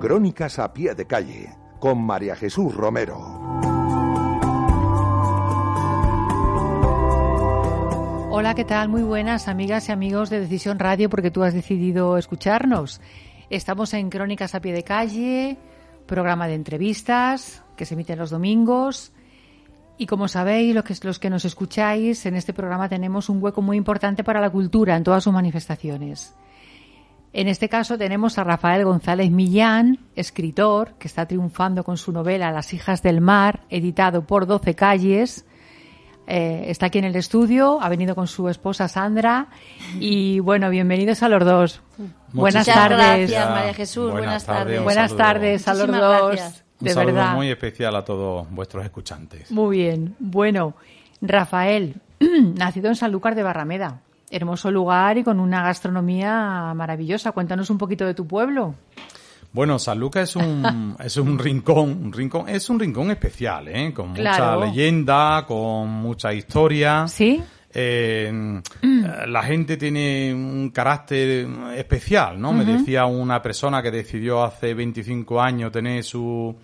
[0.00, 3.18] Crónicas a pie de calle con María Jesús Romero.
[8.30, 8.88] Hola, ¿qué tal?
[8.88, 13.02] Muy buenas amigas y amigos de Decisión Radio porque tú has decidido escucharnos.
[13.50, 15.58] Estamos en Crónicas a pie de calle,
[16.06, 19.12] programa de entrevistas que se emite los domingos.
[19.98, 23.60] Y como sabéis, los que, los que nos escucháis, en este programa tenemos un hueco
[23.60, 26.34] muy importante para la cultura en todas sus manifestaciones.
[27.32, 32.50] En este caso tenemos a Rafael González Millán, escritor, que está triunfando con su novela
[32.50, 35.46] Las hijas del mar, editado por Doce Calles.
[36.26, 39.48] Eh, está aquí en el estudio, ha venido con su esposa Sandra
[39.98, 41.82] y bueno, bienvenidos a los dos.
[42.32, 43.30] buenas tardes.
[43.30, 44.12] Gracias, María Jesús.
[44.12, 44.82] Buenas, tardes.
[44.82, 46.64] Buenas tardes a los dos.
[46.80, 47.34] De un saludo verdad.
[47.34, 49.50] muy especial a todos vuestros escuchantes.
[49.52, 50.16] Muy bien.
[50.18, 50.74] Bueno,
[51.20, 54.00] Rafael, nacido en Sanlúcar de Barrameda.
[54.30, 57.32] Hermoso lugar y con una gastronomía maravillosa.
[57.32, 58.74] Cuéntanos un poquito de tu pueblo.
[59.52, 63.92] Bueno, San Lucas es un, es un rincón, un rincón, es un rincón especial, ¿eh?
[63.92, 64.60] Con Claro.
[64.60, 67.08] mucha leyenda, con mucha historia.
[67.08, 67.42] ¿Sí?
[67.72, 68.60] Eh,
[69.28, 72.52] la gente tiene un carácter especial, ¿no?
[72.52, 76.54] Me decía una persona que decidió hace 25 años tener su,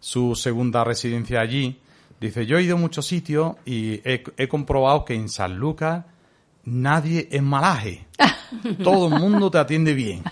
[0.00, 1.78] su segunda residencia allí.
[2.20, 6.04] Dice, yo he ido a muchos sitios y he, he comprobado que en San Lucas
[6.64, 8.06] nadie es malaje.
[8.84, 10.22] Todo el mundo te atiende bien.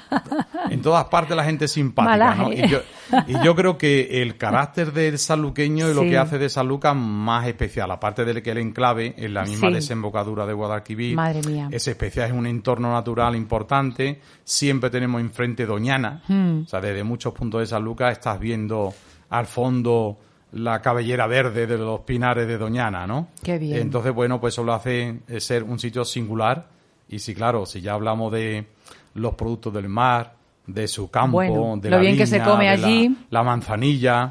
[0.70, 2.52] En todas partes la gente es simpática, ¿no?
[2.52, 2.78] Y yo,
[3.26, 6.94] y yo creo que el carácter del sanluqueño es lo que hace de San Lucas
[6.94, 9.74] más especial, aparte de que el enclave en la misma Sí.
[9.74, 11.68] desembocadura de Guadalquivir Madre mía.
[11.72, 14.20] es especial, es un entorno natural importante.
[14.44, 16.62] Siempre tenemos enfrente Doñana, Hmm.
[16.64, 18.94] o sea, desde muchos puntos de San Lucas estás viendo
[19.30, 20.18] al fondo
[20.52, 23.28] la cabellera verde de los pinares de Doñana, ¿no?
[23.42, 23.78] Qué bien.
[23.78, 26.66] Entonces, bueno, pues eso lo hace eh, ser un sitio singular.
[27.08, 28.66] Y sí, claro, si ya hablamos de
[29.14, 30.34] los productos del mar,
[30.66, 33.16] de su campo, Bueno, de lo la bien que se viña, come de la- allí.
[33.30, 34.30] la manzanilla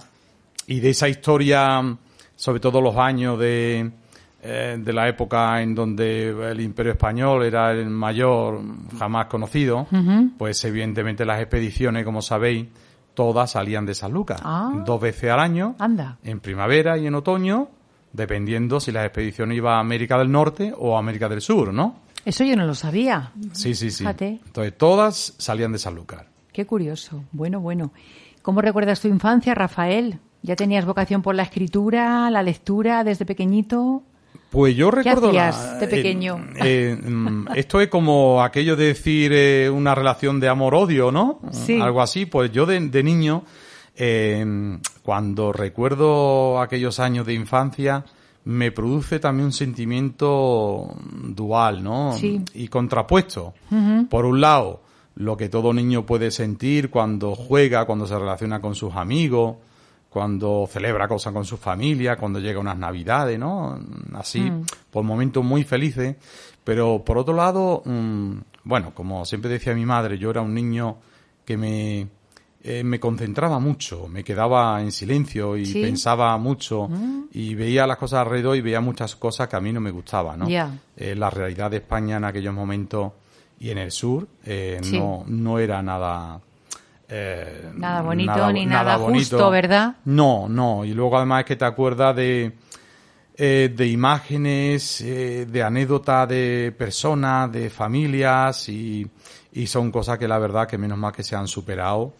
[0.68, 1.82] y de esa historia,
[2.36, 3.92] sobre todo los años de,
[4.42, 8.62] eh, de la época en donde el Imperio Español era el mayor
[8.98, 9.88] jamás conocido,
[10.38, 12.66] pues evidentemente las expediciones, como sabéis,
[13.14, 14.72] todas salían de San Lucas, Ah.
[14.86, 16.18] dos veces al año, Anda.
[16.24, 17.70] en primavera y en otoño,
[18.14, 21.96] dependiendo si la expedición iba a América del Norte o a América del Sur, ¿no?
[22.26, 23.32] Eso yo no lo sabía.
[23.54, 24.00] Sí, sí, sí.
[24.00, 24.40] Fíjate.
[24.46, 26.28] Entonces todas salían de Sanlúcar.
[26.54, 27.24] Qué curioso.
[27.32, 27.92] Bueno, bueno.
[28.42, 30.20] ¿Cómo recuerdas tu infancia, Rafael?
[30.44, 34.04] ¿Ya tenías vocación por la escritura, la lectura desde pequeñito?
[34.52, 35.30] Pues yo recuerdo...
[35.30, 36.46] hacías de pequeño?
[36.58, 41.40] eh, mm, esto es como aquello de decir eh, una relación de amor-odio, ¿no?
[41.52, 41.80] Sí.
[41.80, 42.26] Algo así.
[42.26, 43.46] Pues yo de, de niño,
[43.96, 48.04] eh, cuando recuerdo aquellos años de infancia,
[48.44, 50.96] me produce también un sentimiento
[51.30, 52.14] dual, ¿no?
[52.18, 52.44] Sí.
[52.54, 53.54] Y contrapuesto.
[54.10, 54.82] Por un lado,
[55.16, 59.56] lo que todo niño puede sentir cuando juega, cuando se relaciona con sus amigos,
[60.12, 63.80] cuando celebra cosas con su familia, cuando llega unas navidades, ¿no?
[64.14, 64.52] Así,
[64.92, 66.18] por momentos muy felices.
[66.66, 68.34] Pero por otro lado, mm,
[68.66, 70.98] bueno, como siempre decía mi madre, yo era un niño
[71.46, 72.08] que me,
[72.62, 75.82] eh, me concentraba mucho, me quedaba en silencio y Sí.
[75.82, 76.90] pensaba mucho
[77.32, 80.40] y veía las cosas alrededor y veía muchas cosas que a mí no me gustaban,
[80.40, 80.50] ¿no?
[80.50, 80.78] Ya.
[80.98, 83.14] Eh, la realidad de España en aquellos momentos
[83.62, 85.00] y en el sur eh, Sí.
[85.00, 86.42] no, no era nada...
[87.12, 89.20] eh, Nada bonito ni nada bonito.
[89.38, 89.96] justo, ¿verdad?
[90.06, 90.86] No, no.
[90.86, 92.54] Y luego además es que te acuerdas de,
[93.36, 99.06] eh, de imágenes, eh, de anécdotas de personas, de familias y,
[99.54, 102.14] y son cosas que la verdad que menos mal que se han superado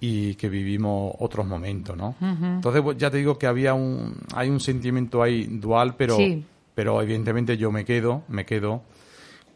[0.00, 2.14] y que vivimos otros momentos, ¿no?
[2.20, 6.44] Entonces pues, ya te digo que había un, hay un sentimiento ahí dual, pero, Sí.
[6.74, 8.82] pero evidentemente yo me quedo, me quedo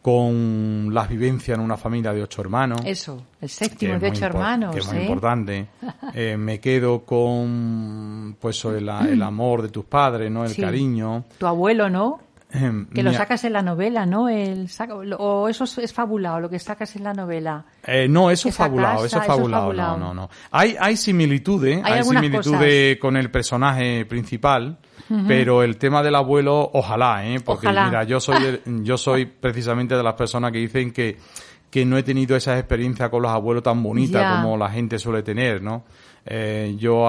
[0.02, 4.74] con las vivencias en una familia de ocho hermanos Eso, el séptimo de ocho hermanos.
[4.74, 5.02] que es muy ¿eh?
[5.02, 5.66] importante.
[6.14, 10.44] Eh, me quedo con pues el, el amor de tus padres, ¿no?
[10.44, 10.60] El Sí.
[10.60, 11.24] cariño.
[11.38, 12.20] Tu abuelo, ¿no?
[12.54, 14.28] Em, que lo sacas en la novela, ¿no?
[14.28, 14.68] El,
[15.18, 17.64] o eso es, fabulado, lo que sacas en la novela.
[17.86, 19.72] Eh, no, eso es fabulado, eso es fabulado.
[19.72, 20.30] No, no, no.
[20.50, 24.76] Hay, hay similitudes, hay, similitudes con el personaje principal,
[25.26, 27.40] pero el tema del abuelo, ojalá, ¿eh?
[27.40, 31.18] Porque mira, yo soy, yo soy precisamente de las personas que dicen que,
[31.70, 35.22] que no he tenido esa experiencia con los abuelos tan bonitas como la gente suele
[35.22, 35.84] tener, ¿no?
[36.24, 37.06] Eh, yo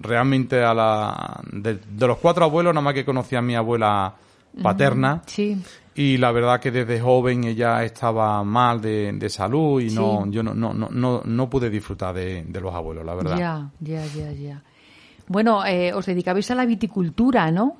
[0.00, 4.14] realmente a la, de, los cuatro abuelos nada más que conocía a mi abuela
[4.62, 5.22] paterna.
[5.26, 5.62] Sí.
[5.94, 10.42] Y la verdad que desde joven ella estaba mal de, de salud y no, yo
[10.42, 13.36] no, no, no, no pude disfrutar de, de, los abuelos, la verdad.
[13.38, 14.62] Ya, ya, ya, ya.
[15.28, 17.78] Bueno, eh, os dedicabais a la viticultura, ¿no?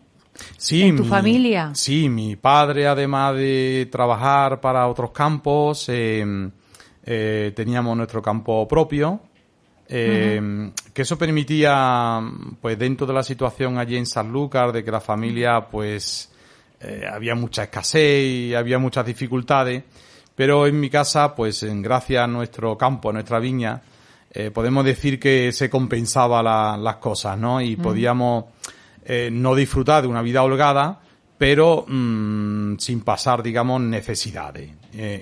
[0.56, 1.71] Sí, ¿En tu familia?
[1.75, 6.25] Sí, mi padre, además de trabajar para otros campos, eh,
[7.05, 9.21] eh, teníamos nuestro campo propio.
[9.94, 12.21] Eh, que eso permitía,
[12.61, 16.31] pues dentro de la situación allí en Sanlúcar, de que la familia, pues,
[16.81, 19.85] eh, había mucha escasez y había muchas dificultades,
[20.35, 23.83] pero en mi casa, pues en gracias a nuestro campo, a nuestra viña,
[24.34, 26.43] eh, podemos decir que se compensaba
[26.76, 27.61] las cosas, ¿no?
[27.61, 28.46] Y podíamos
[29.05, 31.00] eh, no disfrutar de una vida holgada,
[31.37, 34.70] pero mm, sin pasar, digamos, necesidades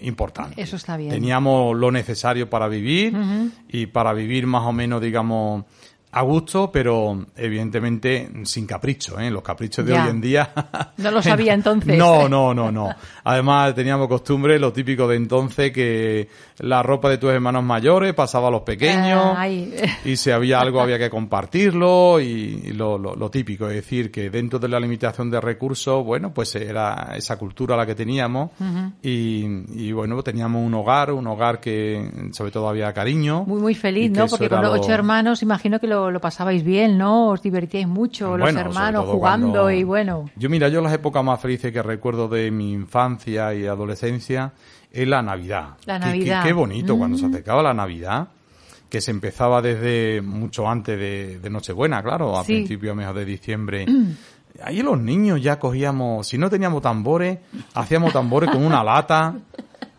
[0.02, 0.58] importantes.
[0.58, 1.10] Eso está bien.
[1.10, 3.16] Teníamos lo necesario para vivir
[3.68, 5.64] y para vivir más o menos, digamos,
[6.12, 9.30] a gusto, pero evidentemente sin capricho, ¿eh?
[9.30, 10.50] Los caprichos de hoy en día.
[10.96, 11.96] no lo sabía entonces.
[11.96, 12.90] No, no, no, no.
[13.22, 16.28] Además teníamos costumbre, lo típico de entonces, que
[16.58, 19.36] la ropa de tus hermanos mayores pasaba a los pequeños
[20.04, 24.58] y si había algo había que compartirlo y, lo, lo, típico, es decir, que dentro
[24.58, 28.50] de la limitación de recursos, bueno, pues era esa cultura la que teníamos
[29.02, 33.44] y, y, bueno, teníamos un hogar, un hogar que sobre todo había cariño.
[33.44, 34.26] Muy, muy feliz, ¿no?
[34.26, 37.30] Porque con ocho hermanos imagino que lo lo, pasabais bien, ¿no?
[37.30, 40.30] Os divertíais mucho, los hermanos jugando y bueno.
[40.36, 44.52] Yo mira, yo las épocas más felices que recuerdo de mi infancia y adolescencia
[44.92, 45.70] es la Navidad.
[45.86, 46.44] La Navidad.
[46.44, 47.30] Qué, bonito cuando se mm.
[47.30, 48.28] acercaba la Navidad
[48.88, 53.86] que se empezaba desde mucho antes de, Nochebuena, claro, a principios, mejor de diciembre.
[53.86, 54.16] Mm.
[54.62, 57.38] Ahí los niños ya cogíamos, si no teníamos tambores,
[57.74, 59.36] hacíamos tambores con una lata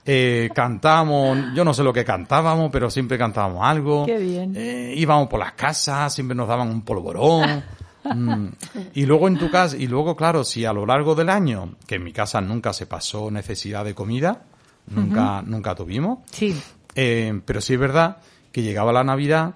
[0.05, 4.05] eh, cantamos, yo no sé lo que cantábamos, pero siempre cantábamos algo.
[4.05, 4.53] Qué bien.
[4.55, 7.63] Eh, íbamos por las casas, siempre nos daban un polvorón.
[8.03, 8.47] Mm.
[8.95, 11.95] Y luego en tu casa, y luego claro, si a lo largo del año, que
[11.95, 14.43] en mi casa nunca se pasó necesidad de comida,
[14.87, 16.19] nunca, nunca tuvimos.
[16.31, 16.59] Sí.
[16.95, 18.17] Eh, pero sí es verdad
[18.51, 19.55] que llegaba la Navidad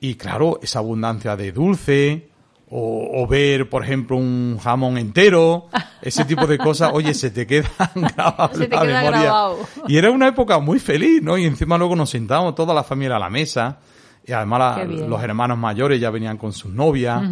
[0.00, 2.28] y claro, esa abundancia de dulce,
[2.74, 5.68] o, ver, por ejemplo, un jamón entero,
[6.02, 9.20] ese tipo de cosas, oye, se te queda grabado se te queda memoria.
[9.20, 9.58] Grabado.
[9.86, 11.38] Y era una época muy feliz, ¿no?
[11.38, 13.78] Y encima luego nos sentábamos toda la familia a la mesa.
[14.24, 17.22] Y además los hermanos mayores ya venían con sus novias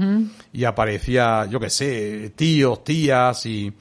[0.52, 3.72] y aparecía, yo qué sé, tíos, tías y,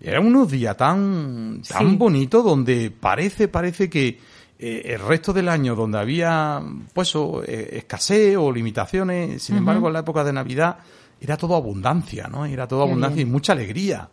[0.00, 4.18] eran unos días tan, tan bonitos donde parece, parece que
[4.58, 6.60] eh, el resto del año donde había,
[6.92, 7.14] pues,
[7.46, 10.78] eh, escasez o limitaciones, sin embargo, en la época de Navidad
[11.20, 12.44] era todo abundancia, ¿no?
[12.46, 14.08] Era todo abundancia y mucha alegría.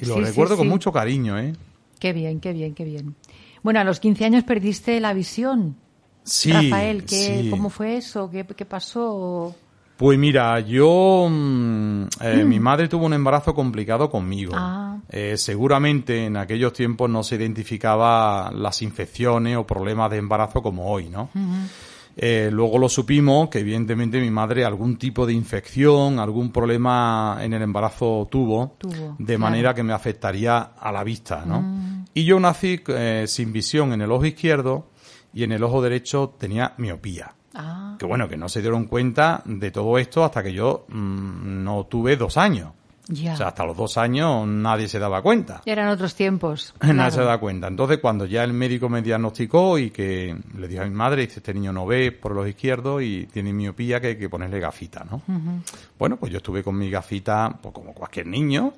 [0.00, 1.54] Y lo recuerdo con mucho cariño, ¿eh?
[1.98, 3.14] Qué bien, qué bien, qué bien.
[3.62, 5.76] Bueno, a los 15 años perdiste la visión.
[6.22, 6.52] Sí.
[6.52, 8.30] Rafael, ¿qué, ¿cómo fue eso?
[8.30, 9.54] ¿Qué, qué pasó?
[9.96, 14.52] Pues mira, yo, mm, eh, mi madre tuvo un embarazo complicado conmigo.
[14.56, 14.98] Ah.
[15.08, 20.90] Eh, seguramente en aquellos tiempos no se identificaba las infecciones o problemas de embarazo como
[20.90, 21.30] hoy, ¿no?
[22.16, 27.52] Eh, luego lo supimos que evidentemente mi madre algún tipo de infección, algún problema en
[27.54, 28.76] el embarazo tuvo,
[29.18, 31.62] de manera que me afectaría a la vista, ¿no?
[31.62, 32.04] Mm.
[32.14, 34.90] Y yo nací eh, sin visión en el ojo izquierdo
[35.32, 37.34] y en el ojo derecho tenía miopía.
[37.54, 37.96] Ah.
[37.98, 41.86] Que bueno, que no se dieron cuenta de todo esto hasta que yo mm, no
[41.86, 42.72] tuve dos años.
[43.10, 45.60] O sea, hasta los dos años nadie se daba cuenta.
[45.66, 46.74] Eran otros tiempos.
[46.82, 47.68] nadie se daba cuenta.
[47.68, 51.40] Entonces, cuando ya el médico me diagnosticó y que le dijo a mi madre, dice,
[51.40, 55.04] este niño no ve por los izquierdos y tiene miopía que hay que ponerle gafita,
[55.10, 55.20] ¿no?
[55.98, 58.72] Bueno, pues yo estuve con mi gafita, pues como cualquier niño,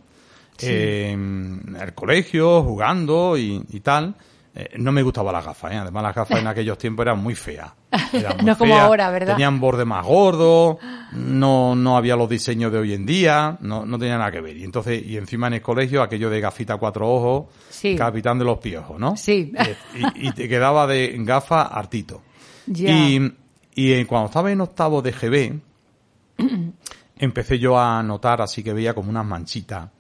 [0.59, 4.17] en el colegio, jugando y tal.
[4.59, 5.77] Eh, no me gustaba la gafa, ¿eh?
[5.77, 7.71] además las gafas en aquellos tiempos eran muy feas.
[8.43, 9.35] no como ahora, ¿verdad?
[9.35, 10.79] Tenían borde más gordo,
[11.13, 14.57] no, no había los diseños de hoy en día, no, no tenía nada que ver.
[14.57, 17.47] Y entonces, y encima en el colegio, aquello de gafita cuatro ojos,
[17.99, 19.15] capitán de los piojos, ¿no?
[19.19, 19.53] Sí.
[19.59, 19.77] Eh,
[20.15, 22.23] y, te quedaba de gafa hartito.
[22.67, 23.21] Y,
[23.75, 25.61] y cuando estaba en octavo de GB,
[27.19, 29.91] empecé yo a notar así que veía como unas manchitas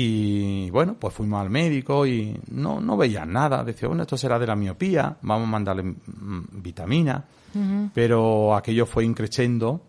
[0.00, 3.64] y bueno, pues fuimos al médico y no, no veían nada.
[3.64, 7.24] Decía, bueno, esto será de la miopía, vamos a mandarle mm, vitamina.
[7.92, 9.80] Pero aquello fue increciendo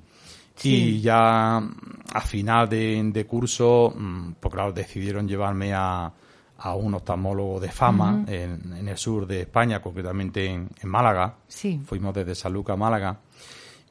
[0.63, 6.11] Y ya a final de, curso, mm, pues claro, decidieron llevarme a,
[6.57, 11.35] a un oftalmólogo de fama en, el sur de España, concretamente en, Málaga.
[11.47, 11.79] Sí.
[11.85, 13.19] Fuimos desde San Lucas a Málaga.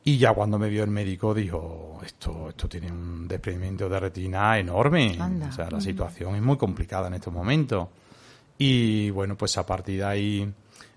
[0.08, 4.58] Y ya cuando me vio el médico dijo, esto, esto tiene un desprendimiento de retina
[4.58, 5.18] enorme.
[5.46, 7.88] O sea, la situación es muy complicada en estos momentos.
[8.56, 10.54] Y bueno, pues a partir de ahí,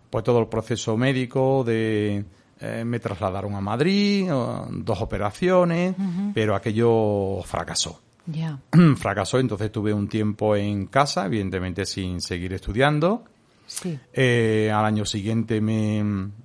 [0.10, 2.24] pues todo el proceso médico de...
[2.62, 5.94] Eh, me trasladaron a Madrid, dos operaciones,
[6.34, 8.00] pero aquello fracasó.
[8.28, 8.60] Ya.
[8.96, 13.26] Fracasó, entonces tuve un tiempo en casa, evidentemente sin seguir estudiando.
[13.72, 13.98] Sí.
[14.14, 16.04] Eh, al año siguiente me,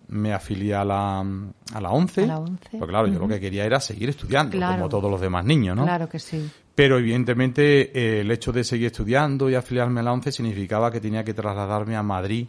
[0.09, 2.25] me afilié a la, a la 11.
[2.25, 2.79] A la 11.
[2.79, 5.85] Claro, yo lo que quería era seguir estudiando, como todos los demás niños, ¿no?
[5.85, 6.49] Claro que sí.
[6.77, 11.01] Pero evidentemente eh, el hecho de seguir estudiando y afiliarme a la 11 significaba que
[11.01, 12.47] tenía que trasladarme a Madrid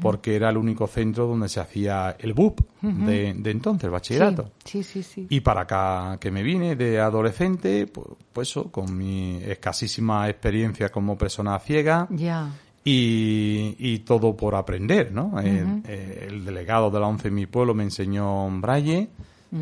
[0.00, 4.50] porque era el único centro donde se hacía el BUP de, de, entonces, el bachillerato.
[4.64, 8.96] Sí, sí, sí, Y para acá que me vine de adolescente, pues, pues eso, con
[8.96, 12.08] mi escasísima experiencia como persona ciega.
[12.10, 12.50] Ya.
[12.84, 15.38] Y, y, todo por aprender, ¿no?
[15.40, 19.10] el, delegado de la ONCE en mi pueblo me enseñó braille,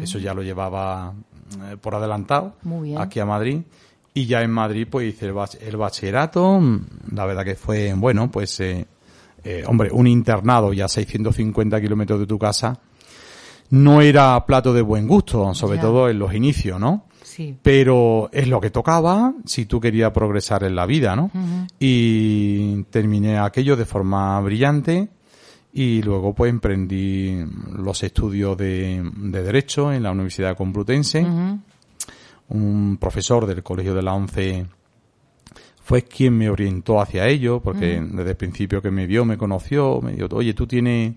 [0.00, 1.12] eso ya lo llevaba
[1.62, 2.54] eh, por adelantado
[2.98, 3.62] aquí a Madrid.
[4.14, 6.60] Y ya en Madrid pues hice el, bachillerato,
[7.12, 8.86] la verdad que fue, bueno, pues, eh,
[9.44, 12.78] eh, hombre, un internado ya a 650 kilómetros de tu casa,
[13.70, 17.04] no era plato de buen gusto, sobre todo en los inicios, ¿no?
[17.36, 17.54] Sí.
[17.62, 21.30] Pero es lo que tocaba si tú querías progresar en la vida, ¿no?
[21.78, 25.10] Y terminé aquello de forma brillante
[25.74, 27.44] y luego pues emprendí
[27.76, 31.26] los estudios de, Derecho en la Universidad Complutense.
[32.48, 34.66] Un profesor del Colegio de la Once
[35.82, 40.00] fue quien me orientó hacia ello, porque desde el principio que me vio, me conoció,
[40.00, 41.12] me dijo, oye, tú tienes,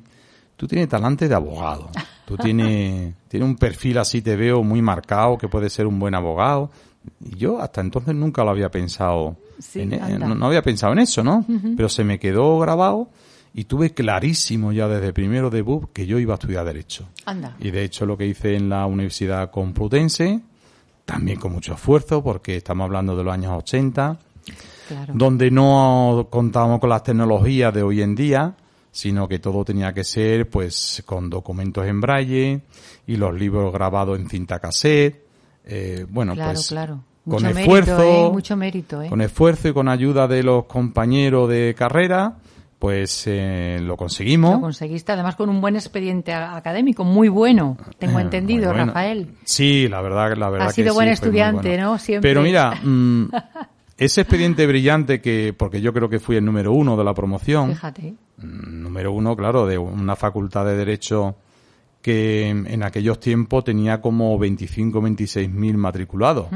[0.58, 1.90] tú tienes talante de abogado,
[2.29, 6.13] tú tienes, tienes un perfil así, te veo muy marcado, que puede ser un buen
[6.13, 6.69] abogado.
[7.25, 9.36] Y yo hasta entonces nunca lo había pensado,
[9.74, 11.43] en, e, no, había pensado en eso, ¿no?
[11.75, 13.09] Pero se me quedó grabado
[13.51, 17.09] y tuve clarísimo ya desde primero de BUB que yo iba a estudiar Derecho.
[17.25, 17.55] Anda.
[17.59, 20.39] Y de hecho lo que hice en la Universidad Complutense,
[21.05, 24.19] también con mucho esfuerzo, porque estamos hablando de los años 80,
[25.15, 28.53] donde no contábamos con las tecnologías de hoy en día,
[28.91, 32.62] sino que todo tenía que ser pues con documentos en braille
[33.08, 35.25] y los libros grabados en cinta cassette.
[35.65, 36.74] Eh, bueno, pues
[37.29, 38.29] con esfuerzo, ¿eh?
[38.31, 39.10] mucho mérito, ¿eh?
[39.10, 42.38] con esfuerzo y con ayuda de los compañeros de carrera,
[42.79, 44.53] pues eh, lo conseguimos.
[44.53, 49.36] Lo conseguiste, además con un buen expediente académico, muy bueno, tengo entendido, Rafael.
[49.43, 50.67] Sí, la verdad, la verdad.
[50.69, 51.98] Ha sido buen estudiante, ¿no?
[51.98, 52.29] Siempre.
[52.29, 53.25] Pero mira, mm,
[53.98, 57.69] ese expediente brillante que, porque yo creo que fui el número uno de la promoción.
[57.69, 58.15] Fíjate.
[58.41, 61.36] Número uno, claro, de una facultad de derecho
[62.01, 66.48] que en aquellos tiempos tenía como 25, 26 mil matriculados,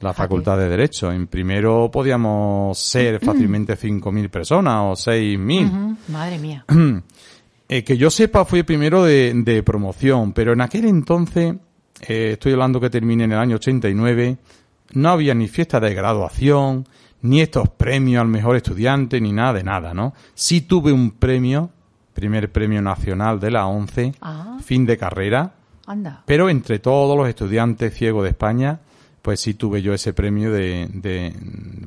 [0.00, 1.12] la Facultad de Derecho.
[1.12, 5.96] En primero podíamos ser fácilmente 5 mil personas o 6 mil.
[6.08, 6.64] Madre mía.
[7.72, 11.54] Eh, que yo sepa fue primero de, promoción, pero en aquel entonces,
[12.00, 14.38] eh, estoy hablando que terminé en el año 89,
[14.94, 16.84] no había ni fiesta de graduación,
[17.22, 20.14] ni estos premios al mejor estudiante, ni nada de nada, ¿no?
[20.34, 21.70] Sí tuve un premio
[22.20, 24.58] primer premio nacional de la ONCE, ah.
[24.62, 25.54] fin de carrera.
[25.86, 26.22] Anda.
[26.26, 28.80] Pero entre todos los estudiantes ciegos de España,
[29.22, 31.34] pues sí tuve yo ese premio de, de,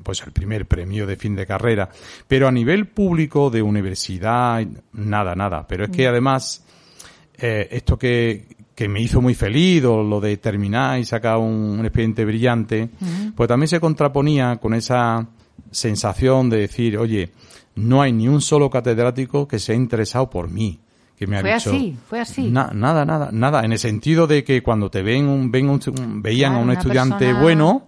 [0.04, 1.90] pues el primer premio de fin de carrera.
[2.28, 5.68] Pero a nivel público, de universidad, nada, nada.
[5.68, 6.10] Pero es que mm.
[6.10, 6.66] además,
[7.38, 11.80] eh, esto que, que me hizo muy feliz, o lo de terminar y sacar un,
[11.84, 12.90] expediente brillante,
[13.36, 15.28] pues también se contraponía con esa
[15.70, 17.32] sensación de decir, oye,
[17.76, 20.80] no hay ni un solo catedrático que se haya interesado por mí.
[21.18, 22.50] Que me ha fue así, fue así.
[22.50, 23.64] nada, nada, nada.
[23.64, 27.34] En el sentido de que cuando te ven, un, ven un, veían a un estudiante
[27.34, 27.88] bueno,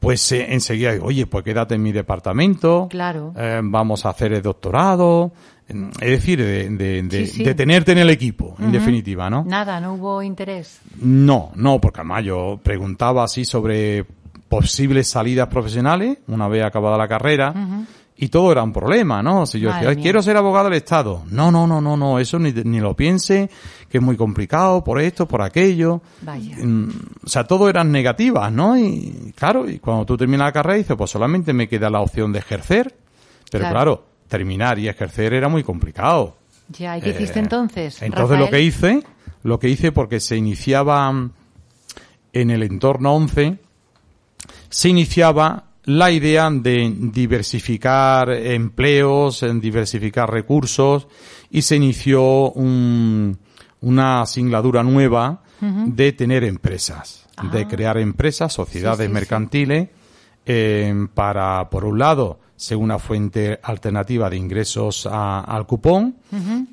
[0.00, 2.88] pues eh, enseguida, oye, pues quédate en mi departamento.
[2.90, 3.32] Claro.
[3.36, 5.32] Eh, vamos a hacer el doctorado.
[5.68, 9.44] Es decir, de, de, tenerte en el equipo, en definitiva, ¿no?
[9.44, 10.80] Nada, no hubo interés.
[10.96, 14.06] No, no, porque además yo preguntaba así sobre
[14.48, 17.52] posibles salidas profesionales una vez acabada la carrera
[18.20, 19.46] y todo era un problema, ¿no?
[19.46, 21.22] Si yo decía, quiero ser abogado del Estado.
[21.30, 23.48] No, no, no, no, no, eso ni, ni lo piense,
[23.88, 26.02] que es muy complicado por esto, por aquello.
[26.22, 26.56] Vaya.
[26.58, 26.88] Mm,
[27.24, 28.76] o sea, todo eran negativas, ¿no?
[28.76, 32.32] Y claro, y cuando tú terminas la carrera dices, pues solamente me queda la opción
[32.32, 32.92] de ejercer.
[33.50, 36.36] Pero claro, terminar y ejercer era muy complicado.
[36.68, 38.02] Ya, ¿y qué hiciste eh, entonces?
[38.02, 39.02] Entonces lo que hice,
[39.42, 41.10] lo que hice porque se iniciaba
[42.32, 43.58] en el entorno 11,
[44.68, 51.08] se iniciaba la idea de diversificar empleos, en diversificar recursos
[51.50, 57.24] y se inició una asignatura nueva de tener empresas.
[57.52, 57.68] de Ah.
[57.68, 59.14] crear empresas, sociedades Sí, sí, sí.
[59.14, 59.88] mercantiles,
[60.50, 66.16] eh, para, por un lado, ser una fuente alternativa de ingresos a- al cupón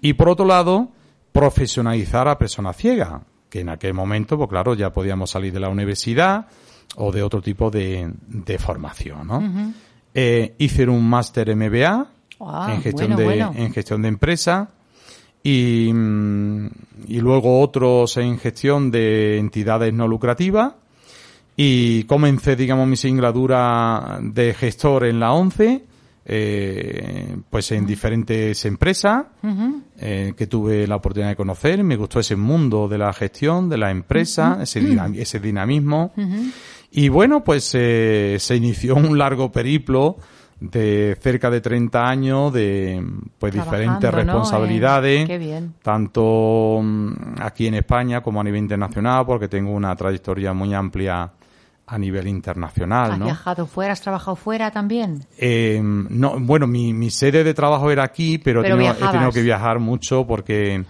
[0.01, 0.89] y, por otro lado,
[1.31, 5.69] profesionalizar a personas ciegas, que en aquel momento, pues claro, ya podíamos salir de la
[5.69, 6.47] universidad
[6.95, 9.73] o de otro tipo de, de formación, ¿no?
[10.13, 12.07] Eh, hice un máster MBA
[12.39, 13.53] Ah, en gestión bueno, de bueno.
[13.55, 14.69] en gestión de empresa
[15.43, 16.67] y, mm,
[17.07, 20.73] y luego otros en gestión de entidades no lucrativas
[21.57, 25.83] y comencé digamos mi singladura de gestor en la 11
[26.27, 29.25] eh, pues en diferentes empresas
[29.99, 31.83] eh, que tuve la oportunidad de conocer.
[31.83, 36.13] Me gustó ese mundo de la gestión de la empresa ese, dinam- ese dinamismo.
[36.91, 40.17] Y bueno pues eh, se inició un largo periplo
[40.59, 43.03] de cerca de 30 años de
[43.37, 44.39] pues diferentes Trabajando, ¿no?
[44.39, 45.73] responsabilidades Eh, qué bien.
[45.83, 51.29] tanto mm, aquí en España como a nivel internacional porque tengo una trayectoria muy amplia
[51.87, 53.25] a nivel internacional ¿Has ¿no?
[53.25, 53.93] viajado fuera?
[53.93, 55.25] ¿Has trabajado fuera también?
[55.37, 58.95] Eh, no, bueno, mi, mi sede de trabajo era aquí, pero, Pero he, tenido, he
[58.95, 59.11] viajabas.
[59.13, 60.83] tenido que viajar mucho porque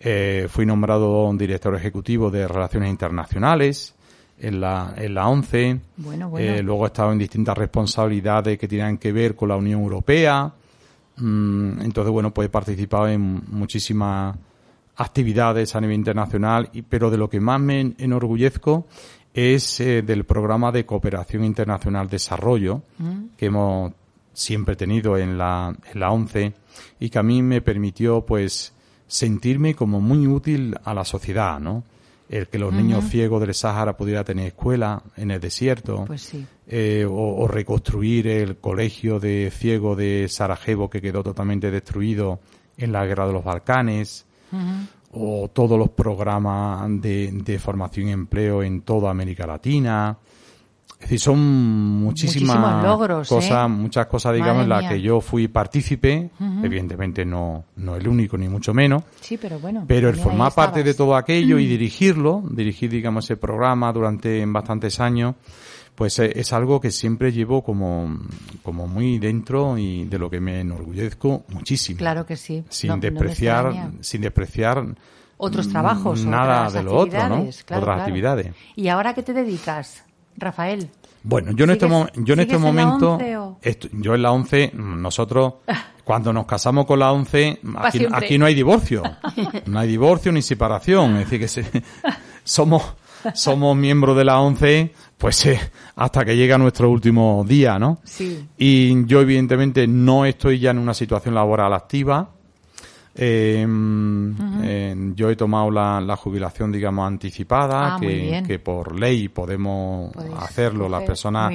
[0.00, 3.94] eh, fui nombrado director ejecutivo de Relaciones Internacionales
[4.38, 5.80] en la, en la ONCE.
[5.96, 6.52] Bueno, bueno.
[6.52, 10.52] Eh, luego he estado en distintas responsabilidades que tenían que ver con la Unión Europea.
[11.16, 14.36] Mm, entonces, bueno, pues he participado en muchísimas
[14.96, 18.86] actividades a nivel internacional, y, pero de lo que más me enorgullezco
[19.36, 22.82] es eh, del programa de cooperación internacional desarrollo
[23.36, 23.92] que hemos
[24.32, 26.54] siempre tenido en la, en la ONCE
[26.98, 28.72] y que a mí me permitió pues
[29.06, 31.84] sentirme como muy útil a la sociedad, ¿no?
[32.28, 36.44] El que los niños ciegos del Sáhara pudieran tener escuela en el desierto, Pues sí.
[36.66, 42.40] eh, o, o reconstruir el colegio de ciego de Sarajevo que quedó totalmente destruido
[42.78, 44.24] en la guerra de los Balcanes,
[45.18, 50.16] o todos los programas de, de formación y empleo en toda América Latina.
[50.96, 51.38] Es decir, son
[52.00, 53.68] muchísimas logros, cosas, ¿eh?
[53.68, 56.30] muchas cosas, digamos, en las que yo fui partícipe,
[56.62, 59.84] evidentemente no, no el único ni mucho menos, Sí, pero bueno.
[59.86, 64.98] pero el formar parte de todo aquello y dirigirlo, dirigir, digamos, ese programa durante bastantes
[64.98, 65.34] años,
[65.96, 68.18] pues eh, es algo que siempre llevo como,
[68.62, 71.98] como muy dentro y de lo que me enorgullezco muchísimo.
[71.98, 72.62] Claro que sí.
[72.68, 74.84] Sin No- despreciar, sin despreciar
[75.38, 77.26] Otros trabajos, nada otras de lo otro, ¿no?
[77.28, 77.92] claro, otras claro.
[77.92, 78.54] actividades.
[78.76, 80.04] ¿Y ahora qué te dedicas,
[80.36, 80.88] Rafael?
[81.22, 83.58] Bueno, yo en este, ¿Sigues- mo- yo en este en momento, 11 o?
[83.60, 85.54] esto- yo en la 11, mm, nosotros,
[86.04, 88.24] cuando nos casamos con la 11, aquí, siempre.
[88.26, 89.02] aquí no hay divorcio.
[89.66, 91.16] No hay divorcio ni separación.
[91.16, 91.82] Es decir, que se-
[92.44, 92.94] somos,
[93.34, 95.58] somos miembros de la 11, pues eh,
[95.96, 98.00] hasta que llega nuestro último día, ¿no?
[98.04, 98.46] Sí.
[98.58, 102.30] Y yo, evidentemente, no estoy ya en una situación laboral activa.
[103.18, 103.66] Eh,
[104.62, 110.36] eh, yo he tomado la, la jubilación, digamos, anticipada, Ah, que, por ley podemos Podéis
[110.36, 111.52] hacerlo las personas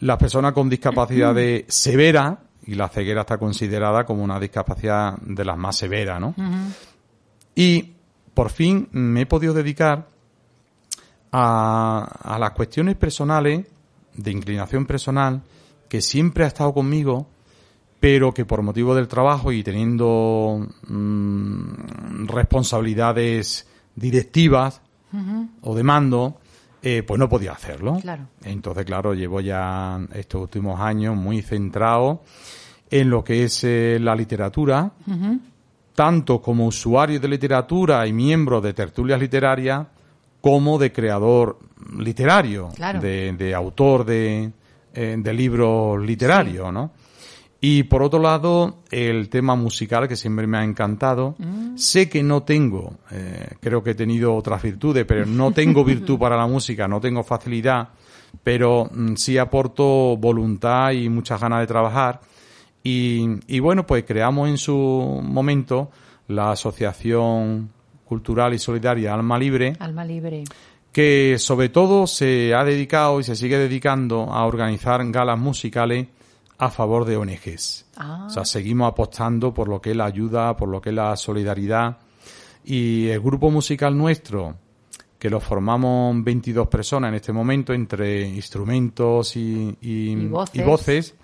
[0.00, 5.44] las personas con discapacidad de severa y la ceguera está considerada como una discapacidad de
[5.44, 6.34] las más severas, ¿no?
[7.54, 7.92] Y
[8.34, 10.08] por fin me he podido dedicar
[11.32, 13.66] a, a las cuestiones personales,
[14.14, 15.42] de inclinación personal,
[15.88, 17.26] que siempre ha estado conmigo,
[18.00, 24.80] pero que por motivo del trabajo y teniendo mm, responsabilidades directivas
[25.62, 26.38] o de mando,
[26.82, 27.98] eh, pues no podía hacerlo.
[28.00, 28.28] Claro.
[28.44, 32.22] Entonces, claro, llevo ya estos últimos años muy centrado
[32.90, 34.92] en lo que es eh, la literatura,
[35.94, 39.86] tanto como usuario de literatura y miembro de tertulias literarias,
[40.40, 41.58] como de creador
[41.98, 43.00] literario, Claro.
[43.00, 44.50] de, de autor de,
[44.94, 46.92] eh, de libros literarios, ¿no?
[47.62, 51.34] Y por otro lado, el tema musical que siempre me ha encantado.
[51.74, 56.18] Sé que no tengo, eh, creo que he tenido otras virtudes, pero no tengo virtud
[56.18, 57.90] para la música, no tengo facilidad,
[58.42, 62.20] pero mm, sí aporto voluntad y muchas ganas de trabajar.
[62.82, 65.90] Y, y bueno, pues creamos en su momento
[66.28, 67.68] la Asociación
[68.10, 70.42] Cultural y Solidaria Alma Libre, Alma libre.
[70.90, 76.08] que sobre todo se ha dedicado y se sigue dedicando a organizar galas musicales
[76.58, 77.86] a favor de ONGs.
[77.96, 78.24] Ah.
[78.26, 81.16] O sea, seguimos apostando por lo que es la ayuda, por lo que es la
[81.16, 81.98] solidaridad.
[82.64, 84.56] Y el grupo musical nuestro,
[85.16, 90.54] que lo formamos 22 personas en este momento, entre instrumentos y, y- Y voces.
[90.60, 91.14] y voces,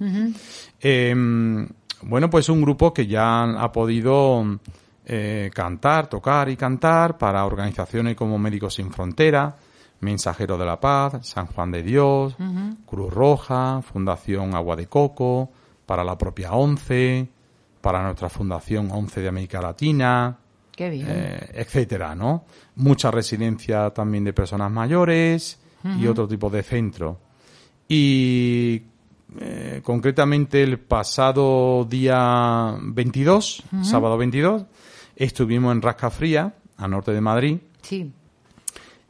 [0.81, 1.66] eh,
[2.03, 4.59] bueno, pues un grupo que ya ha podido
[5.07, 9.57] eh, cantar, tocar y cantar para organizaciones como Médicos Sin Frontera,
[10.01, 12.37] Mensajeros de la Paz, San Juan de Dios,
[12.85, 15.51] Cruz Roja, Fundación Agua de Coco,
[15.87, 17.29] para la propia ONCE,
[17.81, 20.38] para nuestra Fundación ONCE de América Latina,
[20.75, 21.07] Qué bien.
[21.09, 22.45] Eh, etcétera, ¿no?
[22.75, 25.59] Mucha residencia también de personas mayores
[25.99, 27.21] y otro tipo de centro.
[27.88, 28.83] Y
[29.38, 34.64] eh, concretamente el pasado día 22, sábado 22,
[35.17, 37.59] estuvimos en Rascafría, a norte de Madrid.
[37.83, 38.13] Sí.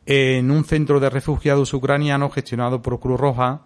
[0.06, 3.62] En un centro de refugiados ucranianos gestionado por Cruz Roja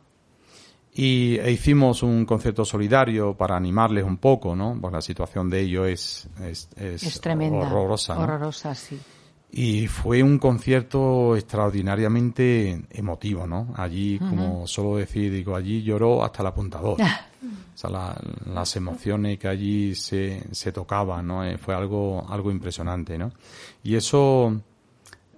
[0.93, 4.77] y e hicimos un concierto solidario para animarles un poco, ¿no?
[4.81, 8.19] Pues la situación de ellos es, es, es, tremenda, horrorosa.
[8.19, 8.99] Horrorosa, sí.
[9.53, 13.75] Y fue un concierto extraordinariamente emotivo, ¿no?
[13.77, 17.01] Allí, como solo decir, digo, allí lloró hasta el apuntador.
[17.75, 21.45] o sea, las emociones que allí se, se tocaban, ¿no?
[21.45, 23.33] Eh, fue algo, algo impresionante, ¿no?
[23.83, 24.61] Y eso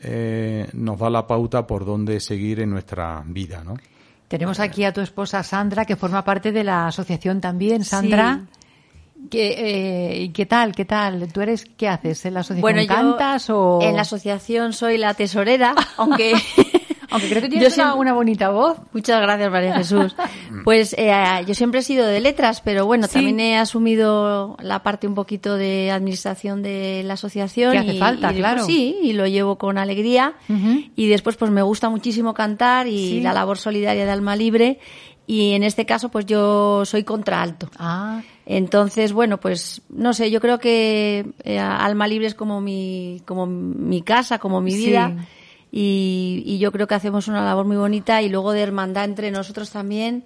[0.01, 3.77] eh, nos da la pauta por dónde seguir en nuestra vida, ¿no?
[4.29, 7.85] Tenemos aquí a tu esposa Sandra, que forma parte de la asociación también.
[7.85, 8.40] Sandra.
[9.30, 10.74] ¿Qué, eh, ¿Qué tal?
[10.74, 11.32] ¿Qué tal?
[11.32, 12.24] ¿Tú eres qué haces?
[12.26, 13.80] ¿En la asociación bueno, cantas o...?
[13.82, 16.35] En la asociación soy la tesorera, aunque...
[17.12, 18.78] Aunque creo que tienes una, bonita voz.
[18.92, 20.16] Muchas gracias, María Jesús.
[20.64, 21.12] Pues eh,
[21.46, 25.56] yo siempre he sido de letras, pero bueno, también he asumido la parte un poquito
[25.56, 27.72] de administración de la asociación.
[27.72, 28.64] Que hace falta, claro.
[28.64, 30.35] sí, y lo llevo con alegría.
[30.96, 34.78] Y después, pues me gusta muchísimo cantar y la labor solidaria de Alma Libre.
[35.26, 37.68] Y en este caso, pues yo soy contraalto.
[37.78, 38.22] Ah.
[38.46, 43.46] Entonces, bueno, pues no sé, yo creo que eh, Alma Libre es como mi, como
[43.46, 45.14] mi casa, como mi vida.
[45.70, 49.31] Y, y, yo creo que hacemos una labor muy bonita y luego de hermandad entre
[49.31, 50.24] nosotros también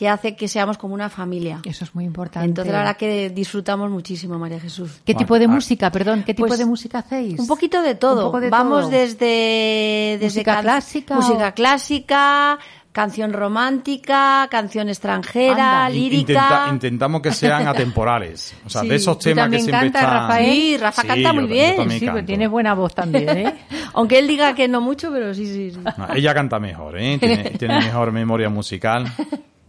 [0.00, 1.60] que hace que seamos como una familia.
[1.62, 2.48] Eso es muy importante.
[2.48, 5.02] Entonces, la verdad que disfrutamos muchísimo, María Jesús.
[5.04, 7.38] ¿Qué tipo de música, perdón, qué tipo pues de música hacéis?
[7.38, 8.32] Un poquito de todo.
[8.48, 12.58] Vamos desde, desde música clásica, música clásica,
[12.92, 16.68] canción romántica, canción extranjera, lírica.
[16.70, 18.54] intentamos que sean atemporales.
[18.64, 20.52] O sea, de esos temas que siempre canta, Rafael?
[20.52, 21.90] Sí, Rafa canta muy bien.
[21.90, 23.54] Sí, pues tiene buena voz también, ¿eh?
[23.94, 25.70] Aunque él diga que no mucho, pero sí, sí.
[25.72, 25.80] sí.
[26.14, 27.18] ella canta mejor, ¿eh?
[27.58, 29.06] Tiene, mejor memoria musical.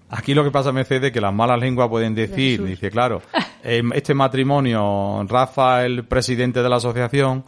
[0.10, 3.22] Aquí lo que pasa, Mercedes, que las malas lenguas pueden decir, dice, claro,
[3.64, 7.46] em, este matrimonio, Rafa, el presidente de la asociación,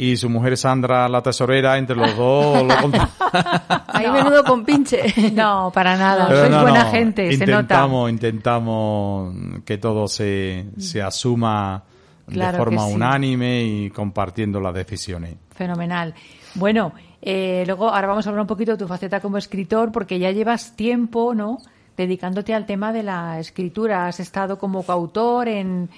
[0.00, 2.74] y su mujer Sandra, la tesorera, entre los dos lo
[3.88, 4.12] Ahí no.
[4.14, 5.02] menudo con pinche.
[5.34, 6.26] No, para nada.
[6.26, 9.34] Sois buena gente, intentamos, se Intentamos
[9.66, 11.84] que todo se, se asuma
[12.26, 15.36] de forma unánime y compartiendo las decisiones.
[15.50, 16.14] Fenomenal.
[16.54, 20.18] Bueno, eh, luego ahora vamos a hablar un poquito de tu faceta como escritor, porque
[20.18, 21.58] ya llevas tiempo, ¿no?
[21.94, 24.06] Dedicándote al tema de la escritura.
[24.06, 25.90] Has estado como coautor en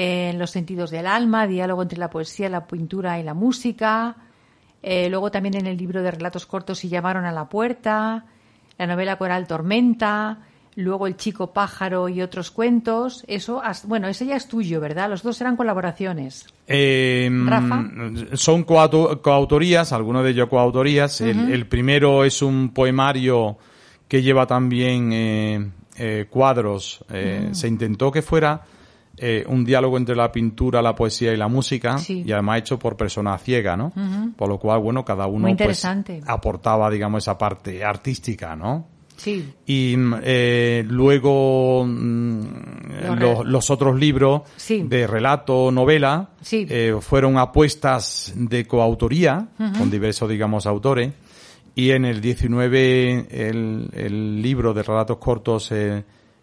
[0.00, 4.14] en Los sentidos del alma, diálogo entre la poesía, la pintura y la música.
[4.80, 8.24] Eh, luego también en el libro de relatos cortos y llamaron a la puerta,
[8.78, 10.38] la novela coral Tormenta,
[10.76, 13.24] luego El chico pájaro y otros cuentos.
[13.26, 15.10] Eso, bueno, ese ya es tuyo, ¿verdad?
[15.10, 16.46] Los dos eran colaboraciones.
[16.68, 17.28] Eh,
[18.34, 21.20] Son coautorías, algunos de ellos coautorías.
[21.22, 23.58] el, primero es un poemario
[24.06, 27.04] que lleva también eh, eh, cuadros.
[27.08, 27.52] Mm.
[27.52, 28.62] Se intentó que fuera
[29.20, 32.96] eh, un diálogo entre la pintura, la poesía y la música, y además hecho por
[32.96, 33.92] personas ciegas, ¿no?
[34.36, 35.86] Por lo cual, bueno, cada uno pues,
[36.26, 38.86] aportaba, digamos, esa parte artística, ¿no?
[39.16, 39.52] Sí.
[39.66, 42.44] Y eh, luego mm,
[43.44, 51.12] los, otros libros de relato, novela, eh, fueron apuestas de coautoría con diversos, digamos, autores.
[51.74, 55.72] Y en el 19 el, el libro de relatos cortos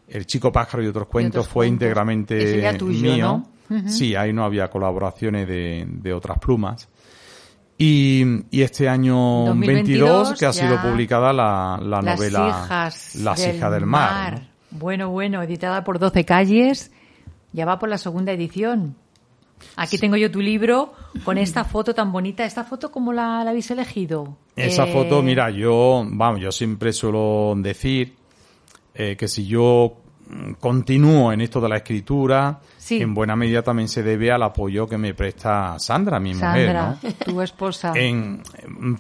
[0.08, 3.44] el Chico Pájaro y otros cuentos fue íntegramente mío.
[3.88, 6.88] Sí, ahí no había colaboraciones de, de otras plumas.
[7.78, 13.86] Y, y, este año 2022, que ha sido publicada la, la novela Las hijas del
[13.86, 14.48] mar.
[14.72, 16.92] Bueno, bueno, editada por 12 calles,
[17.52, 18.96] ya va por la segunda edición.
[19.76, 22.46] Aquí tengo yo tu libro con esta foto tan bonita.
[22.46, 24.38] ¿Esta foto cómo la, habéis elegido?
[24.56, 28.16] Esa foto, eh, mira, yo, vamos, yo siempre suelo decir
[28.96, 33.90] eh, que si yo mm, continúo en esto de la escritura, en buena medida también
[33.90, 36.98] se debe al apoyo que me presta Sandra, mi mujer, ¿no?
[37.26, 37.94] tu esposa.
[37.96, 38.42] En,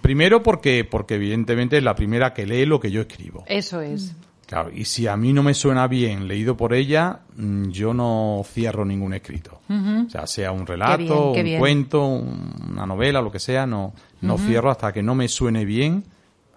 [0.01, 3.43] primero porque, porque evidentemente es la primera que lee lo que yo escribo.
[3.47, 4.15] Eso es.
[4.45, 8.43] Claro, y si a mí no me suena bien leído por ella, mm, yo no
[8.45, 9.61] cierro ningún escrito.
[9.67, 14.69] O sea, sea un relato, un cuento, una novela, lo que sea, no, no cierro
[14.69, 16.03] hasta que no me suene bien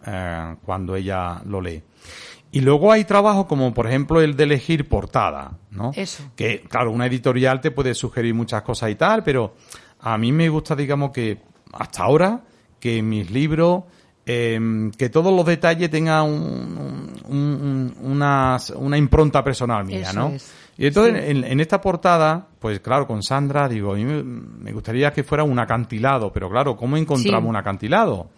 [0.06, 1.82] eh, cuando ella lo lee.
[2.50, 5.92] Y luego hay trabajos como, por ejemplo, el de elegir portada, ¿no?
[5.94, 6.24] Eso.
[6.34, 9.54] Que, claro, una editorial te puede sugerir muchas cosas y tal, pero
[10.00, 12.40] a mí me gusta, digamos, que hasta ahora,
[12.80, 13.84] que mis libros
[14.24, 16.24] em, que todos los detalles tengan
[18.00, 18.58] una,
[18.96, 20.32] impronta personal mía, ¿no?
[20.78, 25.24] Y entonces en, esta portada, pues claro, con Sandra, digo, a mí me gustaría que
[25.24, 28.30] fuera un acantilado, pero claro, ¿cómo encontramos un acantilado?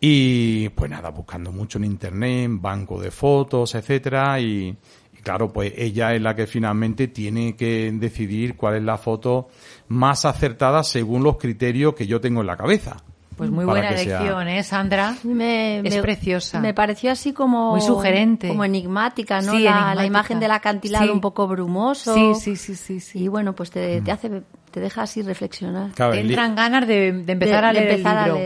[0.00, 4.74] Y pues nada, buscando mucho en internet, banco de fotos, etcétera, y,
[5.22, 9.48] claro, pues ella es la que finalmente tiene que decidir cuál es la foto
[9.88, 12.96] más acertada según los criterios que yo tengo en la cabeza.
[13.36, 15.16] Pues muy buena elección, ¿eh, Sandra?
[15.24, 16.60] es preciosa.
[16.60, 17.70] Me pareció así como...
[17.70, 18.48] Muy sugerente.
[18.48, 19.58] Como enigmática, ¿no?
[19.58, 22.14] la, imagen del acantilado un poco brumoso.
[22.14, 23.24] Sí, sí, sí, sí.
[23.24, 25.90] Y bueno, pues te, te hace te deja así reflexionar.
[25.92, 28.36] te entran ganas de, empezar, a, leer el libro.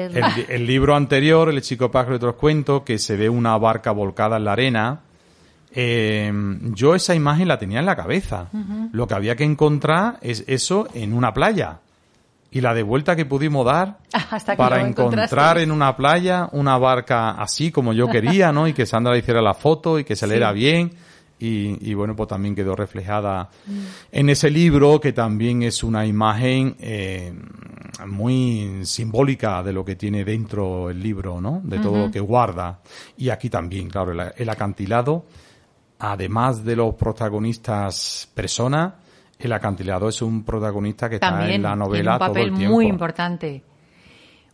[0.49, 4.39] El, libro anterior, El chico pájaro y otros cuentos, que se ve una barca volcada
[4.39, 5.01] en la arena.
[5.73, 6.33] Eh,
[6.73, 8.49] yo esa imagen la tenía en la cabeza.
[8.93, 11.81] Lo que había que encontrar es eso en una playa
[12.55, 13.99] y la de vuelta que pudimos dar
[14.57, 18.69] para encontrar en una playa una barca así como yo quería, ¿no?
[18.69, 20.93] Y que Sandra hiciera la foto y que se leera bien.
[21.47, 23.79] Y, bueno, pues también quedó reflejada mm.
[24.13, 27.35] en ese libro que también es una imagen eh,
[28.07, 31.61] muy simbólica de lo que tiene dentro el libro, ¿no?
[31.63, 32.79] De todo lo que guarda.
[33.19, 35.27] Y aquí también, claro, el acantilado,
[35.99, 38.95] además de los protagonistas personas,
[39.39, 42.75] el acantilado es un protagonista que está en la novela todo el tiempo.
[42.75, 43.63] muy importante.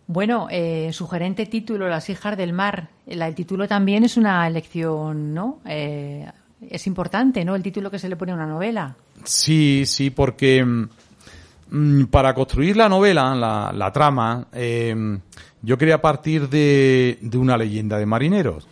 [0.06, 2.88] Bueno, eh, sugerente título, Las hijas del mar.
[3.06, 5.60] El, título también es una elección, ¿no?
[5.64, 6.26] Eh,
[6.68, 7.54] es importante, ¿no?
[7.54, 8.96] El título que se le pone a una novela.
[9.22, 15.18] Sí, sí, porque mm, para construir la novela, la, trama, eh,
[15.62, 18.66] yo quería partir de, una leyenda de marineros.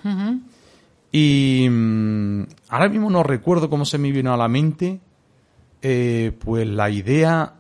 [1.13, 5.01] Y mm, ahora mismo no recuerdo cómo se me vino a la mente,
[5.83, 7.55] eh, pues la idea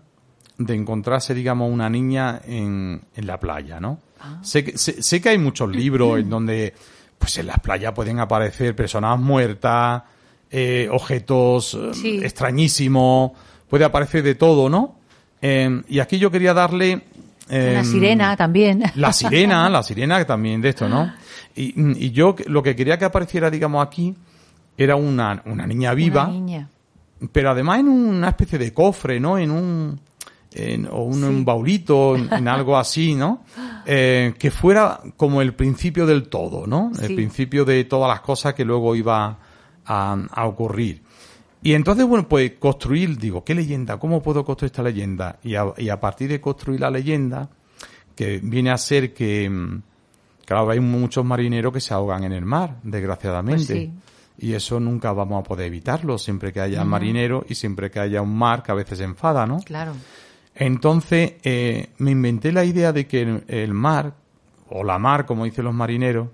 [0.59, 4.01] de encontrarse, digamos, una niña en, en la playa, ¿no?
[4.21, 4.41] Ah.
[4.43, 6.75] Sé, que, sé, que hay muchos libros en donde,
[7.19, 10.03] pues en las playas pueden aparecer personas muertas,
[10.51, 13.33] eh, objetos eh, extrañísimos,
[13.69, 14.97] puede aparecer de todo, ¿no?
[15.41, 17.03] Em, y aquí yo quería darle...
[17.49, 18.83] la em, sirena también.
[18.97, 21.13] La sirena, la sirena también de esto, ¿no?
[21.55, 24.15] Y, y, yo lo que quería que apareciera, digamos, aquí
[24.77, 26.25] era una, una niña viva.
[26.25, 26.69] Una niña
[27.33, 29.39] pero además en una especie de cofre, ¿no?
[29.39, 30.01] En un,
[30.91, 33.45] o un, baulito, en, algo así, ¿no?
[33.87, 36.93] Eh, que fuera como el principio del todo, ¿no?
[37.01, 39.39] El principio de todas las cosas que luego iba
[39.85, 41.03] a, ocurrir.
[41.63, 43.99] Y entonces, bueno, pues construir, digo, ¿qué leyenda?
[43.99, 45.39] ¿Cómo puedo construir esta leyenda?
[45.43, 47.51] Y a, y a partir de construir la leyenda,
[48.15, 49.83] que viene a ser que, mm,
[50.45, 53.75] claro, hay muchos marineros que se ahogan en el mar, desgraciadamente.
[53.75, 57.99] Pues y eso nunca vamos a poder evitarlo, siempre que haya marinero y siempre que
[57.99, 59.59] haya un mar que a veces se enfada, ¿no?
[59.61, 59.93] Claro.
[60.55, 64.15] Entonces eh, me inventé la idea de que el, mar,
[64.69, 66.29] o la mar, como dicen los marineros,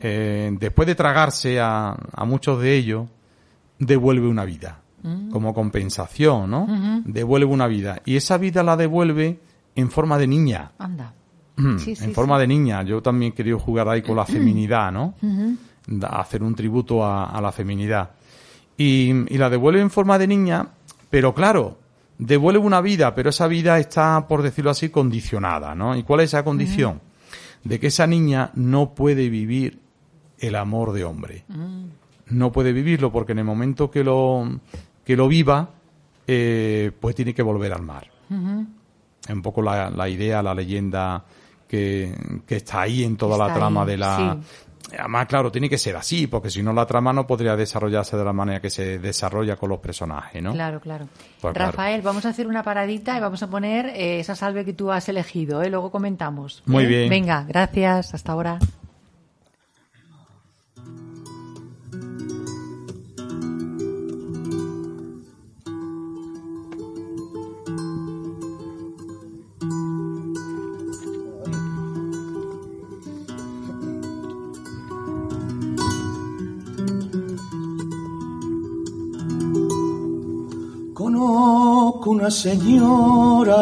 [0.00, 3.08] eh, después de tragarse a, muchos de ellos,
[3.78, 5.30] devuelve una vida, mm.
[5.30, 7.02] como compensación, ¿no?
[7.04, 8.00] Devuelve una vida.
[8.06, 9.38] Y esa vida la devuelve
[9.74, 10.72] en forma de niña.
[10.78, 11.12] Anda.
[11.56, 12.82] en forma de niña.
[12.82, 15.14] Yo también querido jugar ahí con la feminidad, ¿no?
[16.08, 18.10] Hacer un tributo a, la feminidad.
[18.76, 20.68] Y, la devuelve en forma de niña,
[21.10, 21.78] pero claro,
[22.18, 25.96] devuelve una vida, pero esa vida está, por decirlo así, condicionada, ¿no?
[25.96, 27.00] ¿Y cuál es esa condición?
[27.62, 29.80] De que esa niña no puede vivir
[30.38, 31.44] el amor de hombre.
[31.48, 31.84] Mm.
[32.30, 34.60] No puede vivirlo porque en el momento que lo,
[35.04, 35.70] que lo viva,
[36.26, 38.10] eh, pues tiene que volver al mar.
[38.30, 41.24] Es un poco la, idea, la leyenda
[41.68, 42.14] que,
[42.48, 44.38] está ahí en toda la trama de la,
[44.92, 48.24] Además, claro, tiene que ser así, porque si no la trama no podría desarrollarse de
[48.24, 50.52] la manera que se desarrolla con los personajes, ¿no?
[50.52, 51.08] Claro, claro.
[51.40, 54.72] Pues Rafael, vamos a hacer una paradita y vamos a poner eh, esa salve que
[54.72, 55.70] tú has elegido, ¿eh?
[55.70, 56.62] Luego comentamos.
[56.66, 57.08] Muy bien.
[57.08, 58.14] Venga, gracias.
[58.14, 58.58] Hasta ahora.
[82.10, 83.56] Una señora.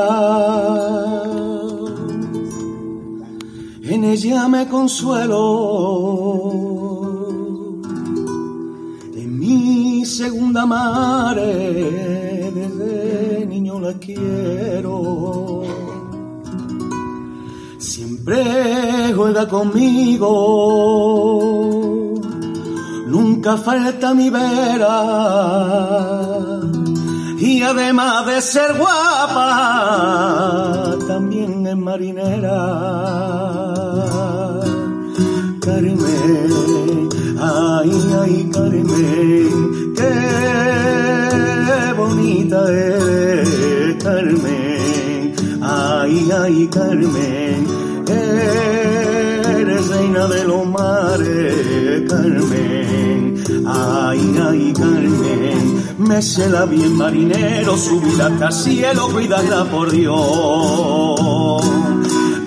[3.83, 5.41] En ella me consuelo.
[9.15, 15.63] En mi segunda madre, desde niño la quiero.
[17.79, 20.29] Siempre juega conmigo.
[23.07, 24.93] Nunca falta mi vera
[27.45, 29.41] y además de ser guapa,
[31.09, 32.55] también es marinera.
[35.61, 37.09] Carmen,
[37.41, 37.91] ay,
[38.23, 40.15] ay, Carmen, qué
[41.97, 47.67] bonita eres, Carmen, ay, ay, Carmen,
[49.49, 53.35] eres reina de los mares, Carmen,
[53.67, 55.72] ay, ay, Carmen,
[56.03, 61.63] me la bien marinero, subida hasta el cielo, cuidarla por Dios.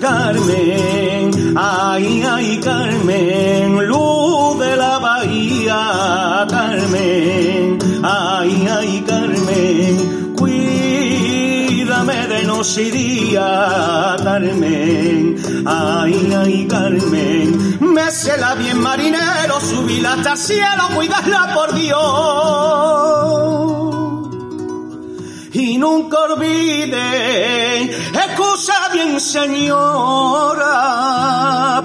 [0.00, 12.46] Carmen, ay, ay, Carmen, luz de la bahía, Carmen, ay, ay, Carmen, cuídame de
[12.78, 21.54] y día, Carmen, ay, ay, Carmen, me la bien marinero, subirla hasta el cielo, cuidarla
[21.54, 23.15] por Dios
[25.78, 30.64] nunca olvide, excusa bien señora,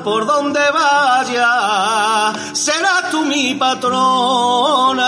[0.04, 5.08] por donde vaya, será tú mi patrona,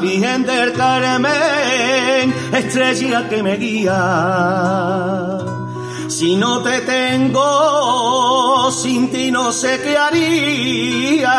[0.00, 5.38] Virgen del Carmen, estrella que me guía.
[6.08, 11.30] Si no te tengo, sin ti no sé qué haría.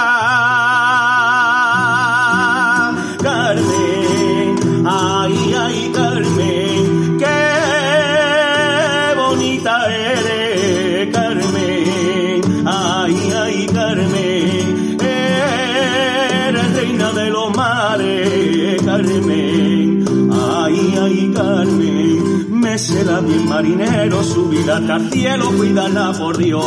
[22.81, 26.65] Será bien marinero, subir hasta el cielo, cuídala por Dios.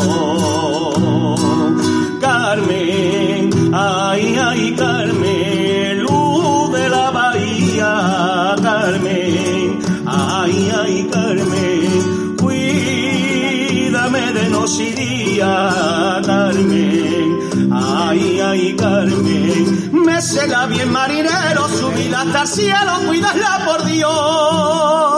[2.20, 14.94] Carmen, ay, ay, Carmen, luz de la bahía, Carmen, ay, ay, Carmen, cuídame de noche
[16.24, 17.38] Carmen,
[17.72, 25.13] ay, ay, Carmen, me será bien marinero, subir hasta el cielo, cuidarla por Dios.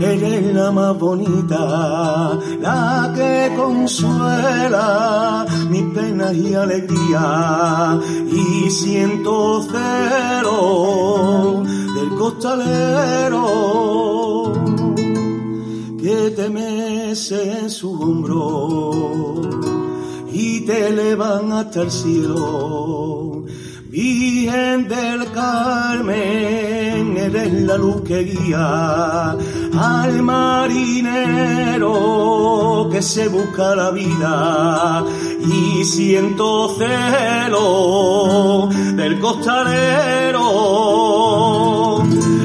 [0.00, 7.98] Eres la más bonita, la que consuela mis penas y alegría,
[8.30, 11.62] y siento cero
[11.94, 13.46] del costalero
[16.00, 18.92] que te mece en su hombro
[20.32, 23.44] y te elevan hasta el cielo.
[23.96, 29.34] Virgen del Carmen, eres la luz que guía
[29.72, 31.86] al marinero
[32.92, 35.02] que se busca la vida
[35.40, 40.42] y siento celo del costalero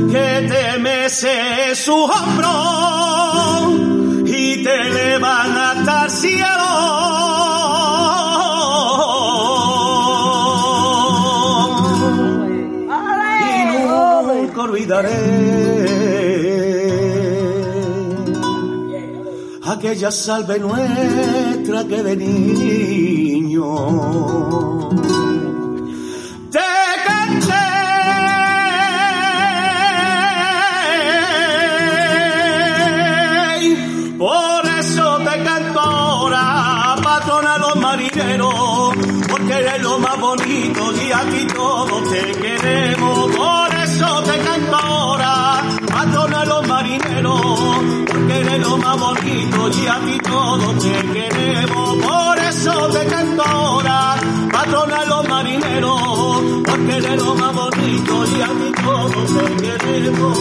[0.10, 3.74] que te mece su hombro
[4.26, 6.61] y te elevan hasta el cielo
[14.92, 15.92] olvidaré
[19.64, 23.70] aquella salve nuestra que de niño
[26.52, 26.60] te
[27.08, 27.68] canté.
[34.18, 38.96] Por eso te canto ahora, patrona los marineros,
[39.30, 43.01] porque eres lo más bonito y aquí todos te queremos.
[48.82, 51.98] Más bonito y aquí todos te queremos.
[52.04, 54.16] Por eso te canto ahora,
[54.52, 60.38] patrona los marineros, porque eres lo más bonito y aquí todos te queremos.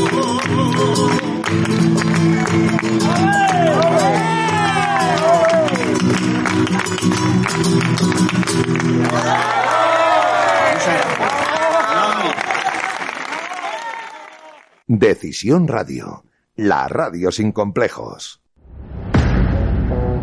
[14.87, 16.25] Decisión Radio,
[16.61, 18.43] la radio sin complejos.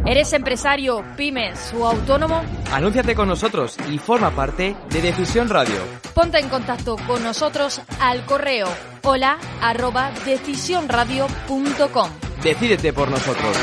[0.06, 2.42] ¿Eres empresario, pymes o autónomo?
[2.72, 5.82] Anúnciate con nosotros y forma parte de Decisión Radio.
[6.14, 8.68] Ponte en contacto con nosotros al correo
[9.04, 12.10] hola arroba decisionradio.com.
[12.44, 13.58] Decídete por nosotros.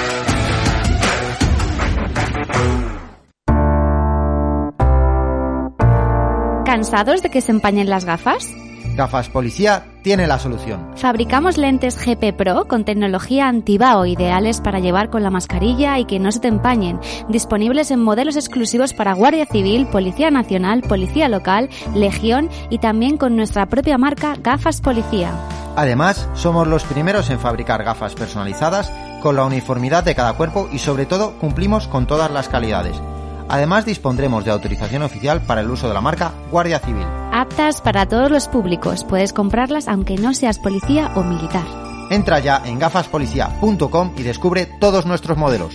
[6.67, 8.53] ¿Cansados de que se empañen las gafas?
[8.97, 10.91] Gafas Policía tiene la solución.
[10.97, 16.21] Fabricamos lentes GP Pro con tecnología antibao ideales para llevar con la mascarilla y que
[16.21, 17.01] no se te empañen,
[17.31, 23.35] disponibles en modelos exclusivos para Guardia Civil, Policía Nacional, Policía Local, Legión y también con
[23.35, 25.33] nuestra propia marca Gafas Policía.
[25.75, 28.93] Además, somos los primeros en fabricar gafas personalizadas
[29.23, 33.01] con la uniformidad de cada cuerpo y sobre todo cumplimos con todas las calidades.
[33.49, 37.07] Además dispondremos de autorización oficial para el uso de la marca Guardia Civil.
[37.33, 41.65] Aptas para todos los públicos, puedes comprarlas aunque no seas policía o militar.
[42.11, 45.75] Entra ya en gafaspolicia.com y descubre todos nuestros modelos.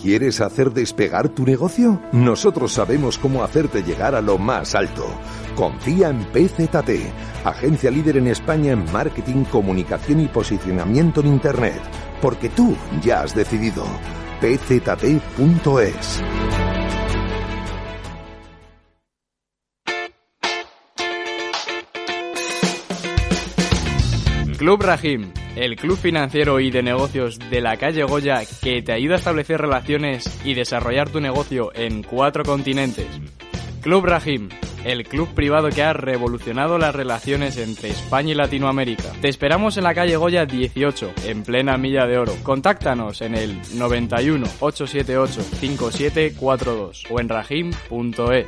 [0.00, 2.00] ¿Quieres hacer despegar tu negocio?
[2.12, 5.04] Nosotros sabemos cómo hacerte llegar a lo más alto.
[5.56, 6.90] Confía en PZT,
[7.44, 11.80] agencia líder en España en marketing, comunicación y posicionamiento en Internet,
[12.22, 13.84] porque tú ya has decidido.
[14.40, 16.22] pzt.es.
[24.58, 29.14] Club Rahim, el club financiero y de negocios de la calle Goya que te ayuda
[29.14, 33.06] a establecer relaciones y desarrollar tu negocio en cuatro continentes.
[33.82, 34.48] Club Rahim,
[34.84, 39.12] el club privado que ha revolucionado las relaciones entre España y Latinoamérica.
[39.20, 42.34] Te esperamos en la calle Goya 18, en plena Milla de Oro.
[42.44, 48.46] Contáctanos en el 91 878 5742 o en rahim.es.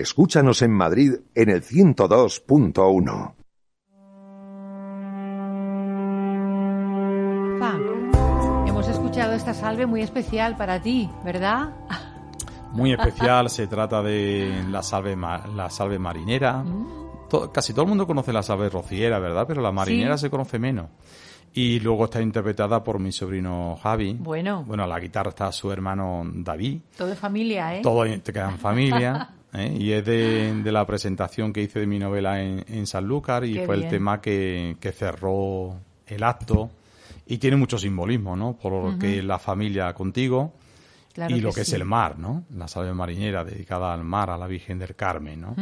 [0.00, 3.34] Escúchanos en Madrid en el 102.1.
[7.58, 7.76] Fa,
[8.66, 11.74] hemos escuchado esta salve muy especial para ti, ¿verdad?
[12.72, 16.64] Muy especial, se trata de la salve, la salve marinera.
[17.28, 19.44] To- casi todo el mundo conoce la salve rociera, ¿verdad?
[19.46, 20.22] Pero la marinera Sí.
[20.22, 20.86] se conoce menos.
[21.52, 24.14] Y luego está interpretada por mi sobrino Javi.
[24.18, 24.64] Bueno.
[24.66, 26.80] Bueno, a la guitarra está su hermano David.
[26.96, 27.80] Todo de familia, ¿eh?
[27.82, 29.28] Todo te queda en familia.
[29.54, 29.76] ¿eh?
[29.78, 33.54] Y es de, de la presentación que hice de mi novela en, en Sanlúcar y
[33.54, 33.86] Qué fue bien.
[33.86, 35.76] el tema que, que cerró
[36.06, 36.70] el acto.
[37.26, 38.56] Y tiene mucho simbolismo, ¿no?
[38.56, 40.52] Por lo que es la familia contigo
[41.12, 41.76] Claro y lo que es sí.
[41.76, 42.44] el mar, ¿no?
[42.54, 45.54] La salve marinera dedicada al mar, a la Virgen del Carmen, ¿no?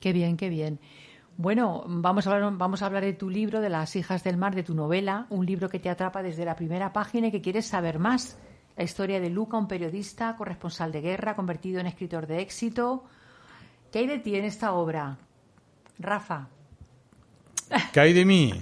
[0.00, 0.78] Qué bien, qué bien.
[1.38, 4.54] Bueno, vamos a, hablar, vamos a hablar de tu libro, de Las hijas del mar,
[4.54, 7.66] de tu novela, un libro que te atrapa desde la primera página y que quieres
[7.66, 8.38] saber más.
[8.76, 13.04] La historia de Luca, un periodista, corresponsal de guerra, convertido en escritor de éxito.
[13.90, 15.16] ¿Qué hay de ti en esta obra?
[15.98, 16.48] Rafa.
[17.92, 18.52] ¿Qué hay de mí?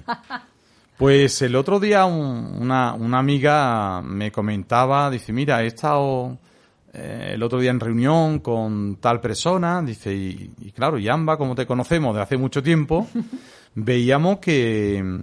[0.97, 6.39] Pues el otro día un- una, una amiga me comentaba, dice, mira, he estado
[6.93, 11.37] eh, el otro día en reunión con tal persona, dice, y, y claro, y ambas,
[11.39, 13.09] como te conocemos de hace mucho tiempo,
[13.75, 15.23] veíamos que,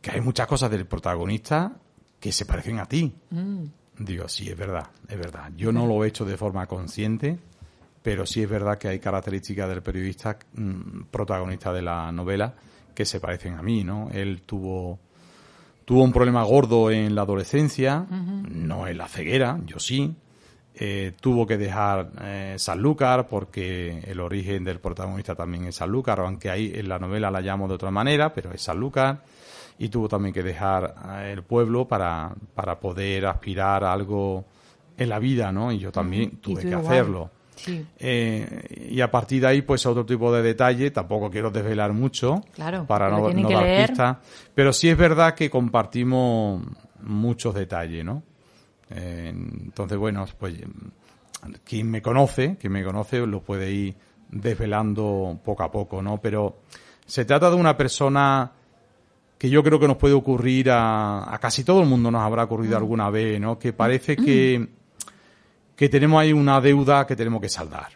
[0.00, 1.72] que hay muchas cosas del protagonista
[2.18, 3.12] que se parecen a ti.
[3.30, 3.64] Mm.
[3.98, 5.50] Digo, sí, es verdad, es verdad.
[5.56, 7.38] Yo no lo he hecho de forma consciente,
[8.02, 12.54] pero sí es verdad que hay características del periodista mm, protagonista de la novela
[12.94, 14.08] que se parecen a mí, ¿no?
[14.12, 14.98] Él tuvo
[15.84, 20.14] tuvo un problema gordo en la adolescencia, no en la ceguera, yo sí.
[20.74, 26.50] Eh, tuvo que dejar eh, Sanlúcar porque el origen del protagonista también es Sanlúcar, aunque
[26.50, 29.24] ahí en la novela la llamo de otra manera, pero es Sanlúcar.
[29.78, 34.44] Y tuvo también que dejar el pueblo para, para poder aspirar a algo
[34.96, 35.70] en la vida, ¿no?
[35.70, 36.84] Y yo también tuve que igual.
[36.86, 37.30] hacerlo.
[37.54, 37.84] Sí.
[37.98, 42.40] Eh, y a partir de ahí, pues otro tipo de detalle, tampoco quiero desvelar mucho
[42.54, 44.16] Claro, para no, no dar pistas,
[44.54, 46.62] pero sí es verdad que compartimos
[47.02, 48.22] muchos detalles, ¿no?
[48.90, 50.54] Eh, entonces, bueno, pues
[51.64, 53.96] quien me conoce, quien me conoce lo puede ir
[54.30, 56.20] desvelando poco a poco, ¿no?
[56.20, 56.60] Pero
[57.06, 58.52] se trata de una persona
[59.38, 62.44] que yo creo que nos puede ocurrir a, a casi todo el mundo nos habrá
[62.44, 63.58] ocurrido alguna vez, ¿no?
[63.58, 64.68] Que parece que,
[65.76, 67.92] que tenemos ahí una deuda que tenemos que saldar.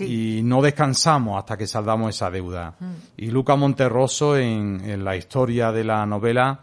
[0.00, 2.74] Y no descansamos hasta que saldamos esa deuda.
[3.16, 6.60] Y Luca Monterroso, en, en la historia de la novela,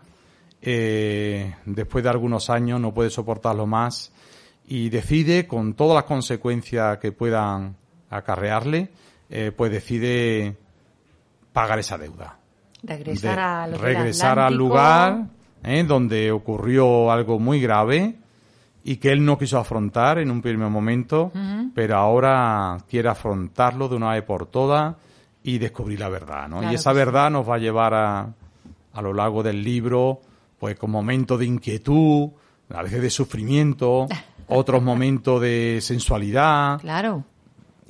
[0.61, 4.11] eh, después de algunos años no puede soportarlo más
[4.67, 7.75] y decide, con todas las consecuencias que puedan
[8.09, 8.89] acarrearle,
[9.29, 10.57] eh, pues decide
[11.51, 12.37] pagar esa deuda.
[12.83, 15.25] Regresar De a lo del regresar al lugar
[15.63, 18.15] eh, donde ocurrió algo muy grave
[18.83, 21.31] y que él no quiso afrontar en un primer momento,
[21.75, 24.95] pero ahora quiere afrontarlo de una vez por todas
[25.43, 26.59] y descubrir la verdad, ¿no?
[26.59, 26.97] Claro y esa sí.
[26.97, 28.33] verdad nos va a llevar a,
[28.93, 30.21] a lo largo del libro,
[30.59, 32.29] pues con momentos de inquietud,
[32.73, 34.07] a veces de sufrimiento,
[34.47, 36.79] otros momentos de sensualidad.
[36.79, 37.23] Claro.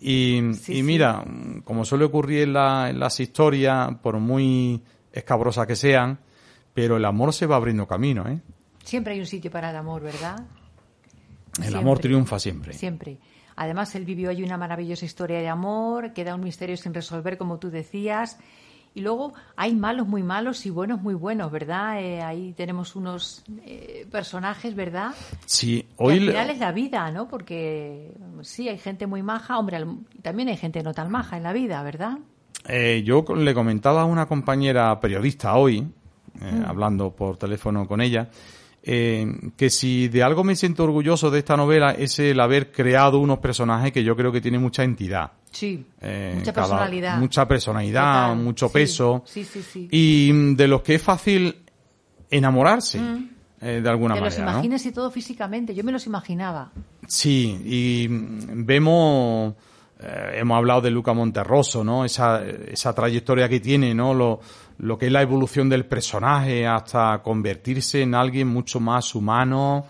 [0.03, 0.83] Y, Sí, y sí.
[0.83, 1.23] mira,
[1.63, 4.81] como suele ocurrir en, la- en las historias, por muy
[5.13, 6.19] escabrosas que sean,
[6.73, 8.39] pero el amor se va abriendo camino, ¿eh?
[8.83, 10.37] Siempre hay un sitio para el amor, ¿verdad?
[11.57, 11.79] El Siempre.
[11.79, 12.73] amor triunfa siempre.
[12.73, 13.19] Siempre.
[13.57, 17.59] Además, él vivió allí una maravillosa historia de amor, queda un misterio sin resolver, como
[17.59, 18.39] tú decías.
[18.93, 22.01] Y luego hay malos muy malos y buenos muy buenos, ¿verdad?
[22.01, 25.11] Eh, ahí tenemos unos eh, personajes, ¿verdad?
[25.45, 27.27] Sí, Que hoy al le- final es la vida, ¿no?
[27.29, 28.11] Porque
[28.41, 31.53] sí, hay gente muy maja, hombre, al- también hay gente no tan maja en la
[31.53, 32.17] vida, ¿verdad?
[32.67, 35.87] Eh, yo le comentaba a una compañera periodista hoy,
[36.41, 36.65] eh, Mm.
[36.65, 38.29] hablando por teléfono con ella,
[38.83, 39.27] eh,
[39.57, 43.39] que si de algo me siento orgulloso de esta novela es el haber creado unos
[43.39, 45.31] personajes que yo creo que tienen mucha entidad.
[45.51, 47.17] Sí, Eh, mucha cada- personalidad.
[47.19, 49.23] mucha personalidad, Total, mucho sí, peso.
[49.25, 49.87] Sí, sí, sí.
[49.91, 51.57] Y mm, de los que es fácil
[52.29, 53.29] enamorarse, Mm.
[53.61, 54.45] eh, de alguna Te los manera.
[54.45, 54.57] ¿no?
[54.59, 56.71] imaginas y todo físicamente, yo me los imaginaba.
[57.07, 59.53] Sí, y mm, vemos,
[60.33, 62.03] hemos hablado de Luca Monterroso, ¿no?
[62.05, 64.13] Esa, esa trayectoria que tiene, ¿no?
[64.15, 64.39] Lo,
[64.81, 69.85] lo que es la evolución del personaje hasta convertirse en alguien mucho más humano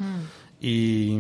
[0.59, 1.17] y,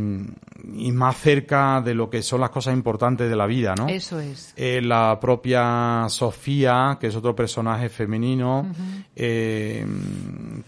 [0.73, 3.87] y más cerca de lo que son las cosas importantes de la vida, ¿no?
[3.87, 4.53] Eso es.
[4.57, 8.67] Eh, la propia Sofía, que es otro personaje femenino,
[9.15, 9.85] eh,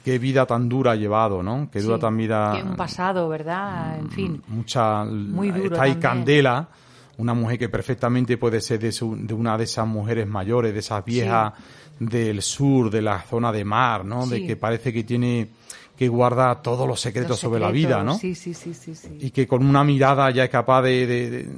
[0.04, 1.70] qué vida tan dura ha llevado, ¿no?
[1.70, 4.00] Qué dura Sí, tan vida que un pasado, ¿verdad?
[4.00, 4.42] En fin.
[4.48, 5.96] mucha Muy duro está ahí.
[5.96, 6.70] Candela
[7.18, 10.80] una mujer que perfectamente puede ser de, su- de una de esas mujeres mayores de
[10.80, 11.54] esas viejas
[12.00, 15.50] del sur de la zona de mar no de que parece que tiene
[15.96, 18.96] que guarda todos los secretos Los sobre la vida no Sí, sí, sí, sí.
[18.96, 19.18] sí.
[19.22, 21.50] y que con una mirada ya es capaz de, de, de-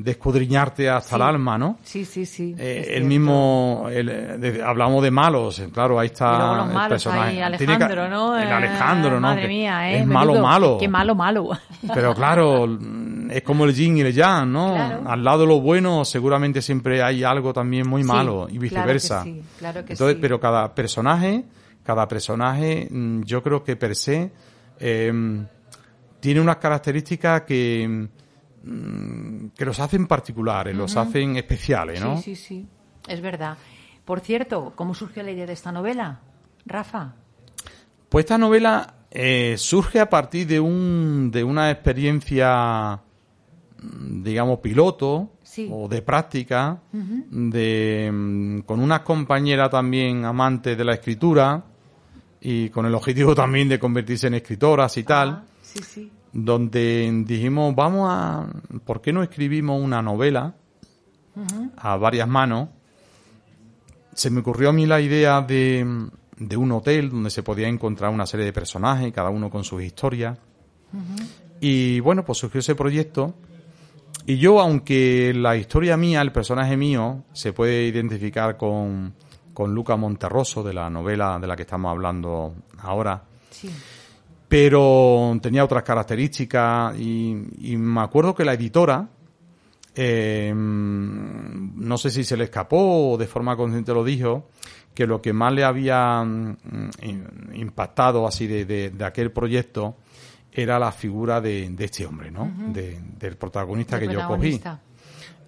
[0.00, 1.14] de escudriñarte hasta Sí.
[1.16, 2.54] el alma no Sí, sí, sí.
[2.58, 4.06] eh, el mismo, el,
[4.40, 7.42] de- hablamos de malos, eh, claro, ahí está Y luego los el malos personaje.
[7.42, 8.38] ahí, Tiene que- Alejandro, ¿no?
[8.38, 9.20] El Eh, Alejandro, ¿no?
[9.20, 9.98] Madre Que mía, ¿eh?
[10.00, 10.78] Es malo, malo.
[10.78, 11.48] Qué malo, malo.
[11.94, 12.78] Pero claro,
[13.30, 14.72] es como el yin y el yang, ¿no?
[14.74, 15.02] Claro.
[15.10, 18.60] Al lado de lo bueno seguramente siempre hay algo también muy Sí, malo y claro
[18.62, 19.24] viceversa.
[19.24, 20.20] que sí, claro que Entonces, sí.
[20.22, 21.44] pero cada personaje,
[21.82, 24.30] cada personaje, mm, yo creo que per se
[24.80, 25.12] eh,
[26.20, 28.08] tiene unas características que
[28.62, 32.16] mm, que los hacen particulares, los hacen especiales, ¿no?
[32.18, 32.66] Sí, sí, sí.
[33.08, 33.56] Es verdad.
[34.04, 36.20] Por cierto, ¿cómo surgió la idea de esta novela?
[36.66, 37.14] Rafa.
[38.08, 43.00] Pues esta novela eh, surge a partir de un de una experiencia
[43.80, 45.66] mm, digamos piloto Sí.
[45.72, 51.64] o de práctica de mm, con una compañera también amante de la escritura
[52.40, 56.12] y con el objetivo también de convertirse en escritoras y tal Sí, sí.
[56.44, 58.46] Donde dijimos vamos a
[58.84, 60.54] ¿por qué no escribimos una novela
[61.76, 62.68] a varias manos
[64.18, 66.08] se me ocurrió a mí la idea de,
[66.38, 69.80] de un hotel donde se podía encontrar una serie de personajes, cada uno con sus
[69.80, 70.36] historias.
[71.60, 73.34] Y bueno, pues surgió ese proyecto.
[74.26, 79.14] Y yo, aunque la historia mía, el personaje mío, se puede identificar con,
[79.54, 83.70] con Luca Monterroso, de la novela de la que estamos hablando ahora, Sí.
[84.48, 89.08] Pero tenía otras características y, y me acuerdo que la editora,
[89.94, 94.48] eh, no sé si se le escapó o de forma consciente lo dijo,
[94.94, 96.56] que lo que más le había mm,
[97.54, 99.96] impactado así de, de- de aquel proyecto
[100.52, 102.50] era la figura de, de este hombre, ¿no?
[102.72, 104.50] De- del protagonista que yo cogí.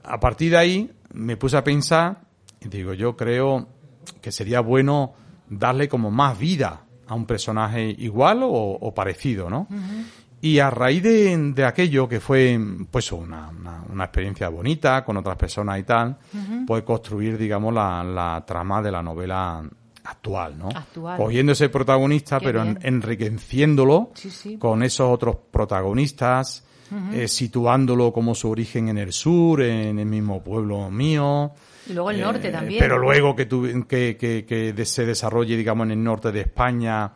[0.05, 2.21] A partir de ahí me puse a pensar
[2.61, 3.67] y digo, yo creo
[4.21, 5.15] que sería bueno
[5.49, 8.49] darle como más vida a un personaje igual o,
[8.81, 9.67] o parecido, ¿no?
[10.41, 12.59] Y a raíz de, de aquello que fue
[12.91, 16.67] pues una, una, una experiencia bonita con otras personas y tal, Ujú.
[16.67, 19.63] pues construir, digamos, la, la trama de la novela
[20.05, 20.69] actual, ¿no?
[20.69, 21.19] Actual.
[21.19, 24.57] Cogiendo ese protagonista, Qué pero en- enriqueciéndolo Sí, sí.
[24.57, 26.65] con esos otros protagonistas,
[27.13, 31.53] eh, situándolo como su origen en el sur, en el mismo pueblo mío.
[31.89, 32.79] Y luego el norte Eh, también.
[32.81, 37.13] Pero luego que, tu- que, que, que se desarrolle, digamos, en el norte de España,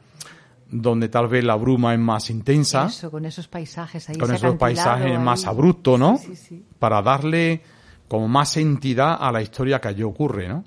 [0.71, 4.17] donde tal vez la bruma es más intensa, Eso, con esos paisajes ahí.
[4.17, 5.19] con esos paisajes ahí.
[5.19, 6.17] más abruptos, ¿no?
[6.19, 6.65] Sí, sí, sí.
[6.79, 7.61] Para darle
[8.09, 10.65] como más entidad a la historia que allí ocurre, ¿no?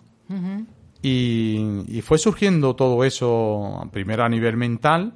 [1.02, 5.14] Y fue surgiendo todo eso, primero a nivel mental,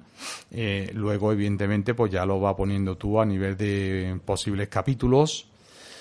[0.51, 5.47] eh, luego evidentemente pues ya lo va poniendo tú a nivel de posibles capítulos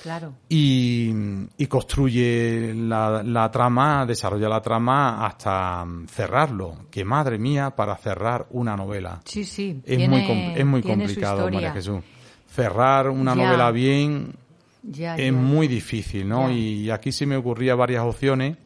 [0.03, 0.33] Claro.
[0.49, 1.13] y,
[1.59, 6.87] y construye la, la trama, desarrolla la trama hasta cerrarlo.
[6.91, 9.21] Que madre mía, para cerrar una novela.
[9.25, 9.81] Sí, sí.
[9.85, 11.51] Es tiene- muy, es muy complicado.
[11.51, 12.01] María Jesús.
[12.49, 13.45] Cerrar una Ya.
[13.45, 14.35] novela bien
[14.83, 15.33] Ya, es ya.
[15.39, 16.51] muy difícil, ¿no?
[16.51, 18.57] Y aquí se me ocurría varias opciones.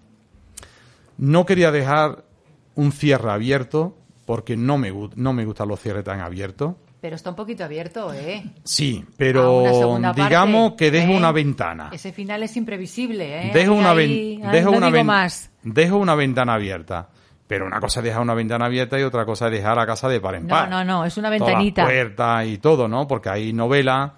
[1.19, 2.25] No quería dejar
[2.77, 6.75] un cierre abierto porque no me, no me gustan los cierres tan abiertos.
[7.05, 8.43] Pero está un poquito abierto, ¿eh?
[8.65, 9.63] Sí, pero
[10.01, 11.17] parte, digamos que dejo ¿eh?
[11.19, 11.91] una ventana.
[11.93, 13.51] Ese final es imprevisible, ¿eh?
[13.53, 15.51] Dejo una, ahí- dejo no una ven- más.
[15.63, 17.11] dejo una ventana abierta.
[17.47, 20.09] Pero una cosa es dejar una ventana abierta y otra cosa es dejar la casa
[20.09, 20.71] de par en No, par.
[20.71, 21.85] no, no, es una Todas las ventanita.
[21.85, 23.07] puertas y todo, ¿no?
[23.07, 24.13] Porque hay novelas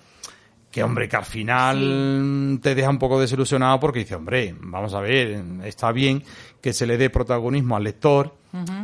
[0.76, 5.00] que hombre, que al final te deja un poco desilusionado porque dice, hombre, vamos a
[5.00, 6.22] ver, está bien
[6.60, 8.36] que se le dé protagonismo al lector,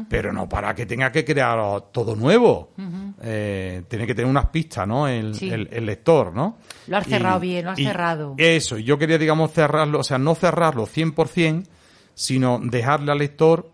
[0.08, 1.58] pero no para que tenga que crear
[1.92, 2.70] todo nuevo.
[3.20, 5.06] Eh, tiene que tener unas pistas, ¿no?
[5.06, 5.36] El,
[5.70, 6.56] el, lector, ¿no?
[6.86, 8.36] Lo has cerrado bien, lo has cerrado.
[8.38, 11.66] Eso, yo quería, digamos, cerrarlo, o sea, no cerrarlo 100%,
[12.14, 13.70] sino dejarle al lector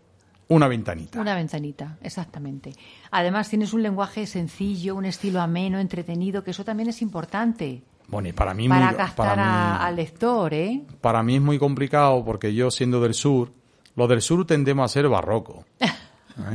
[0.48, 1.20] una ventanita.
[1.20, 2.72] Una ventanita, exactamente.
[3.12, 7.84] Además, tienes un lenguaje sencillo, un estilo ameno, entretenido, que eso también es importante.
[8.08, 10.82] Bueno, y para mí para captar al lector, ¿eh?
[11.00, 13.52] Para mí es muy complicado porque yo siendo del sur,
[13.94, 15.64] los del sur tendemos a ser barroco.
[15.78, 15.86] ¿eh?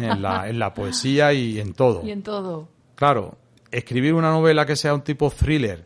[0.01, 2.01] en, la, en la poesía y en todo.
[2.06, 2.70] Y en todo.
[2.95, 3.38] Claro,
[3.72, 5.86] escribir una novela que sea un tipo thriller,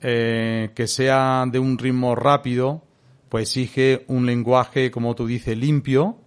[0.00, 2.82] eh, que sea de un ritmo rápido,
[3.28, 6.18] pues exige un lenguaje, como tú dices, limpio,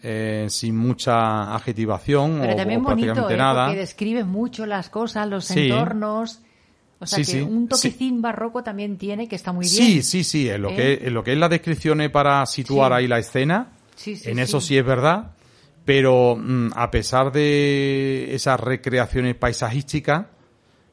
[0.00, 3.36] eh, sin mucha adjetivación Pero o, también prácticamente bonito, ¿eh?
[3.36, 3.66] nada.
[3.66, 6.42] Porque describe mucho las cosas, los entornos.
[7.00, 9.76] O sea Sí, que sí, un toquecín barroco también tiene que está muy bien.
[9.86, 10.74] Sí, sí, sí, en lo, ¿Eh?
[10.74, 14.38] que, en lo que es las descripciones para situar ahí la escena, Sí, sí, en
[14.38, 14.76] eso sí.
[14.76, 15.32] es verdad,
[15.84, 20.26] pero mm, a pesar de esas recreaciones paisajísticas,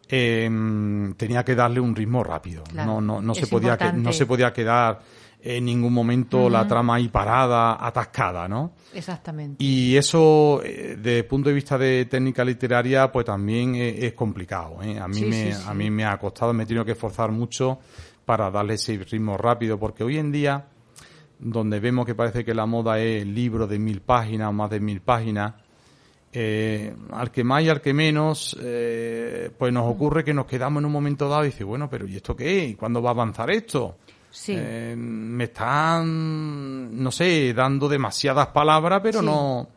[0.08, 2.64] eh, mm, tenía que darle un ritmo rápido.
[2.64, 5.02] Claro, no, no, no, se podía que, no se podía quedar
[5.48, 8.72] en ningún momento la trama ahí parada, atascada, ¿no?
[8.96, 9.64] Exactamente.
[9.64, 14.14] Y eso, eh, desde el punto de vista de técnica literaria, pues también es, es
[14.14, 14.82] complicado.
[14.82, 15.00] ¿eh?
[15.00, 15.64] A, mí Sí, me, sí, sí.
[15.68, 17.78] a mí me ha costado, me he tenido que esforzar mucho
[18.26, 20.66] para darle ese ritmo rápido, porque hoy en día,
[21.38, 24.80] donde vemos que parece que la moda es libro de mil páginas o más de
[24.80, 25.54] mil páginas,
[26.34, 30.82] eh, al que más y al que menos, eh, pues nos ocurre que nos quedamos
[30.82, 32.66] en un momento dado y dice, bueno, pero ¿y esto qué?
[32.66, 33.98] ¿Y cuándo va a avanzar esto?
[34.36, 34.54] Sí.
[34.58, 39.26] Eh, me están, no sé, dando demasiadas palabras, pero Sí.
[39.26, 39.70] no.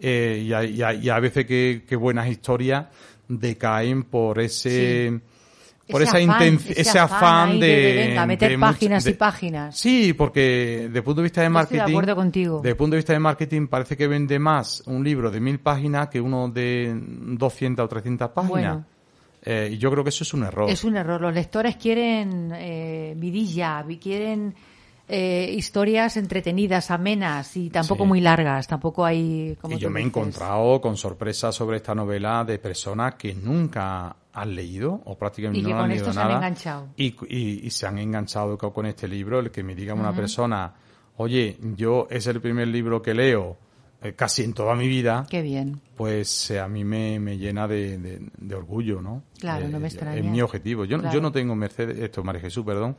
[0.00, 2.86] eh, y, a, y a- y a veces que, que buenas historias
[3.26, 5.20] decaen por ese.
[5.90, 9.06] Por Ese esa afán, intención, ese ese afán de, de- de, venga, meter de páginas
[9.06, 9.78] y de- páginas.
[9.78, 12.62] Sí, porque desde el punto de vista de estoy de marketing, acuerdo contigo.
[12.62, 16.08] el punto de vista de marketing parece que vende más un libro de mil páginas
[16.08, 18.50] que uno de 200 o 300 páginas.
[18.50, 18.84] Bueno.
[19.42, 20.68] Eh, y yo creo que eso es un error.
[20.70, 21.20] Es un error.
[21.20, 24.54] Los lectores quieren eh, vidilla, vi- quieren
[25.10, 28.08] eh, historias entretenidas, amenas y tampoco Sí.
[28.08, 28.66] muy largas.
[28.66, 29.56] Tampoco hay.
[29.60, 34.14] Como y yo me he encontrado con sorpresas sobre esta novela de personas que nunca
[34.34, 36.88] han leído o prácticamente Y que no han con leído esto se han enganchado.
[36.96, 39.38] y, y- y se han enganchado co- con este libro.
[39.40, 40.74] El que me diga una persona,
[41.16, 43.56] oye, yo es el primer libro que leo
[44.16, 45.80] casi en toda mi vida, Qué bien.
[45.96, 49.22] pues eh, a mí me, me llena de, de- de orgullo, ¿no?
[49.40, 50.22] Claro, Eh, no me Es extraña.
[50.30, 50.84] mi objetivo.
[50.84, 51.14] Yo, Claro.
[51.14, 52.96] yo no tengo Mercedes, esto, María Jesús, perdón.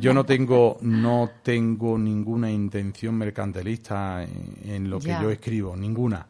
[0.00, 5.22] Yo no tengo, no tengo ninguna intención mercantilista en, en lo que Ya.
[5.22, 6.26] yo escribo, ninguna.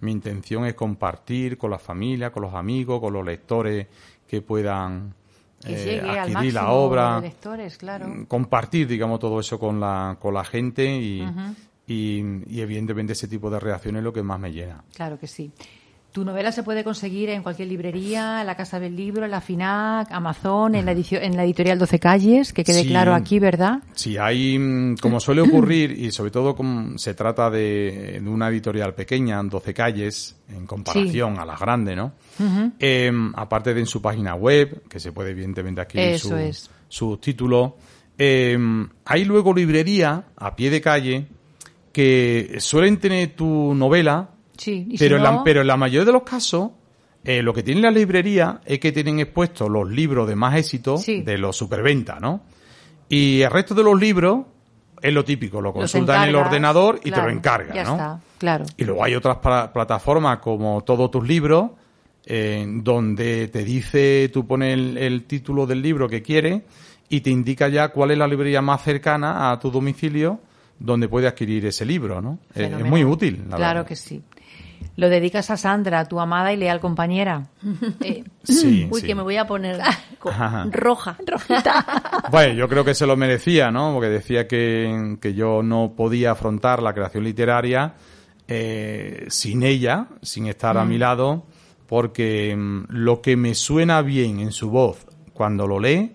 [0.00, 3.86] Mi intención es compartir con la familia, con los amigos, con los lectores
[4.28, 5.14] que puedan
[5.64, 8.12] Que eh, adquirir la obra, lectores, claro.
[8.28, 11.26] compartir, digamos, todo eso con la, con la gente y.
[11.86, 14.82] y, y evidentemente ese tipo de reacciones es lo que más me llena.
[14.94, 15.50] Claro que sí.
[16.12, 19.40] Tu novela se puede conseguir en cualquier librería, en la Casa del Libro, en la
[19.40, 22.88] FINAC, Amazon, en la, edición, en la editorial 12 Calles, que quede Sí.
[22.88, 23.80] claro aquí, ¿verdad?
[23.94, 28.46] Sí, hay, mm, como suele ocurrir, y sobre todo como se trata de, de una
[28.48, 32.12] editorial pequeña, 12 calles, en comparación a las grandes, ¿no?
[32.78, 36.70] Eh, aparte de en su página web, que se puede evidentemente adquirir su- es.
[36.88, 37.72] sus títulos,
[38.16, 38.56] eh,
[39.04, 41.26] hay luego librería a pie de calle
[41.94, 44.28] que suelen tener tu novela,
[44.58, 46.70] Sí, y pero, si la, pero en la mayoría de los casos,
[47.24, 50.98] eh, lo que tiene la librería es que tienen expuestos los libros de más éxito
[50.98, 51.22] Sí.
[51.22, 52.42] de los superventa, ¿no?
[53.08, 54.40] Y el resto de los libros
[55.00, 57.92] es lo típico, lo los consultas en el ordenador y te lo encarga, Ya ¿no?
[57.92, 58.64] está, claro.
[58.76, 61.70] Y luego hay otras pla- plataformas como todos tus libros,
[62.26, 66.62] eh, donde te dice, tú pones el, el título del libro que quieres
[67.08, 70.40] y te indica ya cuál es la librería más cercana a tu domicilio
[70.78, 72.38] donde puedes adquirir ese libro, ¿no?
[72.54, 73.86] Eh, es muy útil, la Claro verdad.
[73.88, 74.22] que sí.
[74.96, 77.48] Lo dedicas a Sandra, tu amada y leal compañera.
[78.00, 79.06] Eh, Sí, Uy, sí.
[79.06, 80.66] que me voy a poner Ajá.
[80.70, 81.16] roja.
[82.30, 83.92] Bueno, yo creo que se lo merecía, ¿no?
[83.94, 87.94] Porque decía que, que yo no podía afrontar la creación literaria
[88.48, 90.88] eh, sin ella, sin estar a Mm.
[90.88, 91.46] mi lado,
[91.86, 96.12] porque mm, lo que me suena bien en su voz cuando lo lee,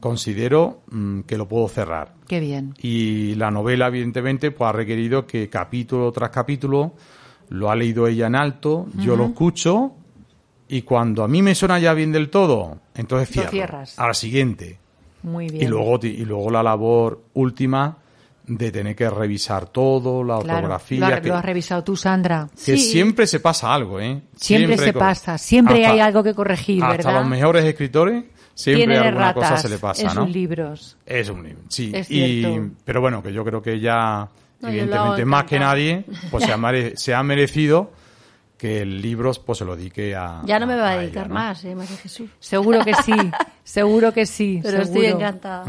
[0.00, 2.14] considero mm, que lo puedo cerrar.
[2.26, 2.74] Qué bien.
[2.82, 6.92] Y la novela, evidentemente, pues ha requerido que capítulo tras capítulo
[7.50, 9.92] lo ha leído ella en alto, yo lo escucho
[10.68, 13.50] y cuando a mí me suena ya bien del todo, entonces Lo cierro.
[13.50, 13.98] cierras.
[13.98, 14.78] A la siguiente.
[15.22, 15.64] Muy bien.
[15.64, 17.96] Y luego, y luego la labor última
[18.46, 21.96] de tener que revisar todo, la Claro, ortografía, lo, ha- que, lo has revisado tú,
[21.96, 22.48] Sandra.
[22.64, 24.20] que siempre se pasa algo, ¿eh?
[24.36, 27.20] Siempre, se pasa, siempre hasta- hay algo que corregir, Hasta ¿verdad?
[27.20, 28.24] los mejores escritores
[28.58, 30.24] siempre Tiene alguna cosa se le pasa, en ¿no?
[30.24, 30.96] sus libros.
[31.06, 31.92] Es un libro, sí.
[31.94, 33.78] Es y, pero bueno, que yo creo que
[34.60, 37.92] No, hago evidentemente, más que nadie, pues se ha, mere- se ha merecido
[38.56, 40.42] que el libro pues se lo dedique a.
[40.44, 41.34] Ya no me va a ella, dedicar ¿no?
[41.34, 41.76] más, ¿eh?
[41.76, 42.28] María Jesús.
[42.40, 43.12] Seguro que sí,
[43.62, 44.58] seguro que sí.
[44.64, 45.64] Pero estoy encantada.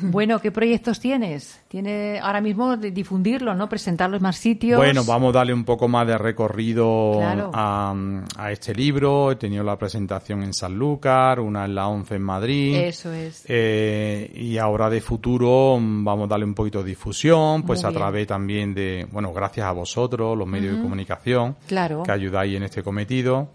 [0.00, 1.59] Bueno, ¿qué proyectos tienes?
[1.70, 3.68] Tiene ahora mismo de difundirlo, ¿no?
[3.68, 4.76] Presentarlo en más sitios.
[4.76, 7.52] Bueno, vamos a darle un poco más de recorrido Claro.
[7.54, 7.94] a,
[8.36, 9.30] a este libro.
[9.30, 12.74] He tenido la presentación en Sanlúcar, una en la 11 en Madrid.
[12.74, 13.44] Eso es.
[13.46, 17.92] Eh, y ahora de futuro mm, vamos a darle un poquito de difusión, pues a
[17.92, 22.02] través también de, bueno, gracias a vosotros, los medios de comunicación, Claro.
[22.02, 23.50] que ayudáis en este cometido.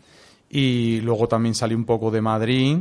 [0.49, 2.77] Y luego también salí un poco de Madrid,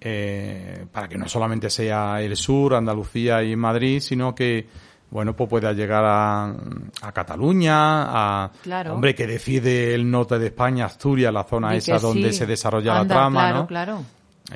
[0.00, 4.66] eh, para que no solamente sea el sur, Andalucía y Madrid, sino que,
[5.10, 6.54] bueno, pues pueda llegar a,
[7.02, 7.74] a Cataluña,
[8.44, 8.94] a, Claro.
[8.94, 13.02] hombre, que decide el norte de España, Asturias, la zona esa donde se desarrolla Anda,
[13.14, 13.66] la trama, claro, ¿no?
[13.66, 14.04] Claro,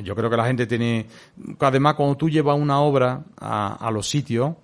[0.05, 1.07] Yo creo que la gente tiene,
[1.59, 4.55] además cuando tú llevas una obra a, a los sitios,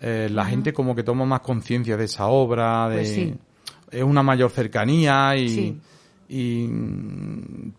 [0.00, 3.34] eh, la gente como que toma más conciencia de esa obra, de Pues sí.
[3.90, 5.80] es una mayor cercanía y, Sí.
[6.28, 6.68] y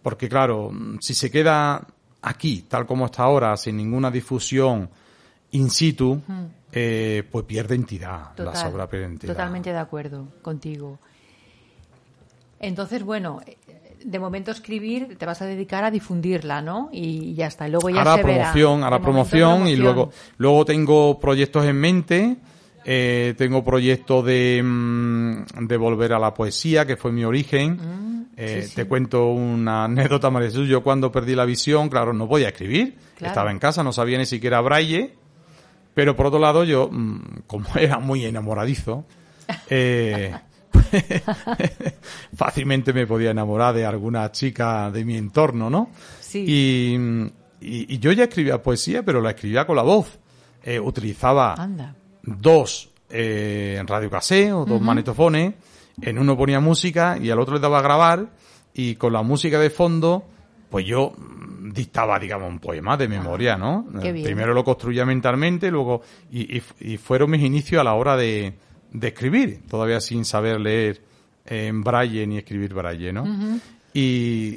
[0.01, 1.85] porque claro, si se queda
[2.25, 4.89] aquí tal como está ahora, sin ninguna difusión
[5.51, 6.21] in situ,
[6.71, 9.33] eh, pues pierde entidad, Total, obras pierden entidad.
[9.33, 10.99] Totalmente de acuerdo contigo.
[12.59, 13.41] Entonces, bueno,
[14.03, 16.89] de momento escribir, te vas a dedicar a difundirla, ¿no?
[16.91, 17.67] Y ya está.
[17.67, 18.51] Luego ya ahora se verá.
[18.51, 22.37] promoción, De momento, promoción, y luego luego tengo proyectos en mente.
[22.87, 28.14] eh, tengo proyectos de, mm, de volver a la poesía, que fue mi origen.
[28.37, 28.75] Eh, sí, sí.
[28.75, 30.67] Te cuento una anécdota, María Jesús.
[30.67, 32.97] Yo cuando perdí la visión, claro, no podía escribir.
[33.17, 33.31] Claro.
[33.31, 35.13] Estaba en casa, no sabía ni siquiera braille.
[35.93, 39.05] Pero por otro lado, yo, mm, como era muy enamoradizo,
[39.69, 40.33] eh,
[42.35, 45.89] fácilmente me podía enamorar de alguna chica de mi entorno, ¿no?
[46.19, 46.43] Sí.
[46.47, 46.95] Y,
[47.61, 50.19] y- y yo ya escribía poesía, pero la escribía con la voz.
[50.63, 51.95] Eh, utilizaba Anda.
[52.23, 55.53] dos eh, radiocassé o dos manetofones,
[56.01, 58.29] en uno ponía música y al otro le daba a grabar
[58.73, 60.25] y con la música de fondo,
[60.69, 61.13] pues yo
[61.73, 63.85] dictaba, digamos, un poema de memoria, ¿no?
[64.11, 64.25] bien.
[64.25, 68.53] Primero lo construía mentalmente, luego, y, y- y fueron mis inicios a la hora de,
[68.91, 71.01] de escribir, todavía sin saber leer
[71.45, 73.23] en braille ni escribir braille, ¿no?
[73.93, 74.01] y,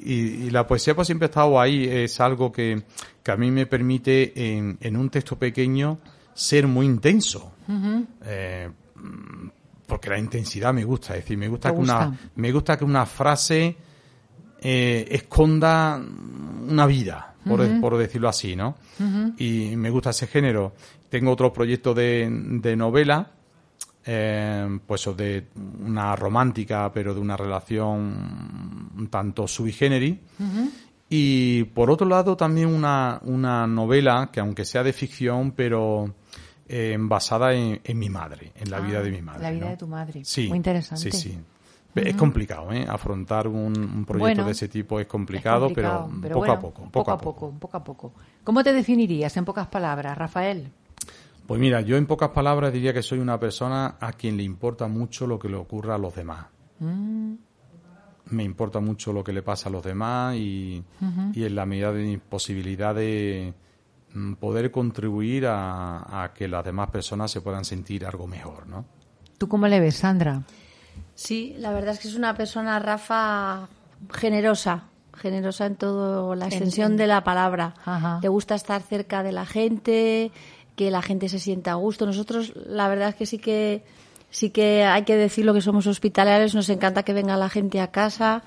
[0.04, 2.82] y- y la poesía pues siempre ha estado ahí, es algo que,
[3.22, 5.98] que a mí me permite en, en un texto pequeño
[6.34, 7.52] ser muy intenso.
[8.24, 8.68] Eh,
[9.88, 12.84] porque la intensidad me gusta, es decir, me gusta, ¿Te que una, me gusta que
[12.84, 13.74] una frase
[14.60, 16.00] eh, esconda
[16.68, 18.76] una vida, por, por decirlo así, ¿no?
[19.38, 20.74] Y me gusta ese género.
[21.08, 23.30] Tengo otro proyecto de, de novela,
[24.04, 25.46] eh, pues de
[25.80, 30.18] una romántica, pero de una relación un tanto sui generis.
[31.08, 36.14] Y por otro lado también una, una novela que aunque sea de ficción, pero
[36.68, 39.40] eh, basada en, en mi madre, en la vida de mi madre.
[39.40, 39.70] Ah, La vida ¿no?
[39.70, 40.24] de tu madre.
[40.24, 41.10] Sí, Muy interesante.
[41.10, 41.38] Sí, sí.
[41.94, 42.86] Es complicado, ¿eh?
[42.88, 46.60] Afrontar un, un proyecto Bueno, de ese tipo es Es complicado, pero, poco, bueno, a
[46.60, 47.50] poco, poco a poco.
[47.58, 48.12] poco, a poco.
[48.44, 50.70] ¿Cómo te definirías en pocas palabras, Rafael?
[51.46, 54.86] Pues mira, yo en pocas palabras diría que soy una persona a quien le importa
[54.86, 56.46] mucho lo que le ocurra a los demás.
[56.78, 57.32] Mm.
[58.26, 60.84] Me importa mucho lo que le pasa a los demás y,
[61.32, 63.54] y en la medida de mis posibilidades
[64.40, 68.84] poder contribuir a, a que las demás personas se puedan sentir algo mejor, ¿no?
[69.38, 70.42] ¿Tú cómo le ves, Sandra?
[71.14, 73.68] Sí, la verdad es que es una persona, Rafa,
[74.12, 74.84] generosa,
[75.16, 77.74] generosa en toda la extensión en- de la palabra.
[77.84, 78.18] Ajá.
[78.22, 80.32] Le gusta estar cerca de la gente,
[80.76, 82.06] que la gente se sienta a gusto.
[82.06, 83.84] Nosotros, la verdad es que sí que
[84.30, 87.90] sí que hay que decirlo que somos hospitalarios, nos encanta que venga la gente a
[87.90, 88.42] casa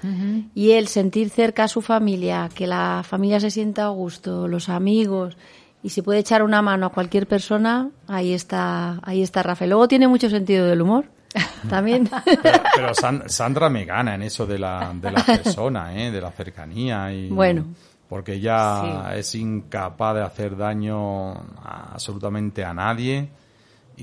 [0.55, 4.69] y el sentir cerca a su familia, que la familia se sienta a gusto, los
[4.69, 5.37] amigos
[5.83, 9.71] y si puede echar una mano a cualquier persona, ahí está, ahí está Rafael.
[9.71, 11.05] Luego tiene mucho sentido del humor.
[11.69, 12.09] También.
[12.43, 16.11] Pero, pero San- Sandra me gana en eso de la, de la persona, ¿eh?
[16.11, 17.11] de la cercanía.
[17.13, 17.65] Y, Bueno.
[18.09, 23.29] Porque ella es incapaz de hacer daño a- absolutamente a nadie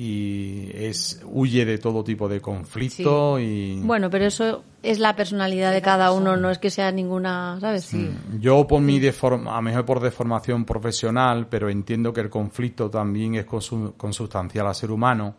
[0.01, 5.73] y es huye de todo tipo de conflicto y Bueno, pero eso es la personalidad
[5.73, 7.85] de cada uno, no es que sea ninguna, ¿sabes?
[7.85, 8.09] Sí.
[8.41, 13.35] yo por mi deform- a mejor por deformación profesional, pero entiendo que el conflicto también
[13.35, 15.35] es consu- consustancial al ser humano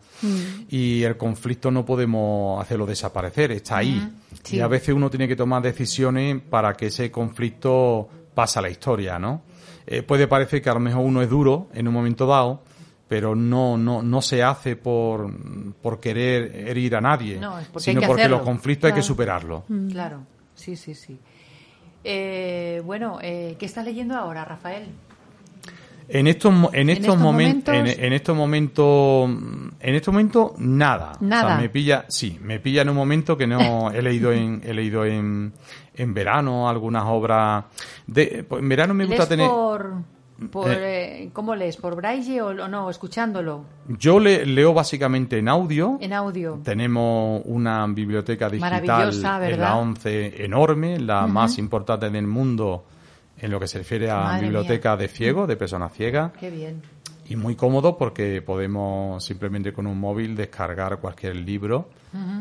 [0.70, 4.05] y el conflicto no podemos hacerlo desaparecer, está ahí.
[4.43, 4.57] Sí.
[4.57, 8.70] Y a veces uno tiene que tomar decisiones para que ese conflicto pase a la
[8.70, 9.41] historia, ¿no?
[9.88, 12.62] Eh, puede parecer que a lo mejor uno es duro en un momento dado,
[13.10, 15.34] pero no, no, no se hace por,
[15.82, 18.38] por querer herir a nadie, No, es porque sino porque hacerlo.
[18.38, 19.64] los conflictos hay que superarlos.
[19.91, 20.22] Claro,
[20.53, 21.20] sí, sí, sí.
[22.03, 24.89] Eh, bueno, eh, ¿qué estás leyendo ahora, Rafael?
[26.07, 29.30] En estos, en estos, momentos, en, estos momentos,
[29.80, 31.14] en estos momentos, nada.
[31.20, 31.57] Nada.
[31.60, 35.03] me pilla, sí, me pilla en un momento que no he leído en, he leído
[35.03, 35.51] en,
[35.95, 37.66] en verano algunas obras
[38.05, 39.47] de, pues, en verano me gusta tener.
[39.49, 40.03] Por,
[40.51, 41.77] por eh, eh, ¿Cómo lees?
[41.77, 42.89] ¿Por braille o, no?
[42.89, 43.65] Escuchándolo.
[43.87, 45.97] Yo le, leo básicamente en audio.
[46.01, 46.59] En audio.
[46.63, 49.13] Tenemos una biblioteca digital
[49.43, 52.85] en la 11 enorme, la más importante del mundo
[53.37, 56.31] en lo que se refiere a biblioteca de ciegos, de personas ciegas.
[56.39, 56.81] Qué bien.
[57.29, 61.89] Y muy cómodo porque podemos simplemente con un móvil descargar cualquier libro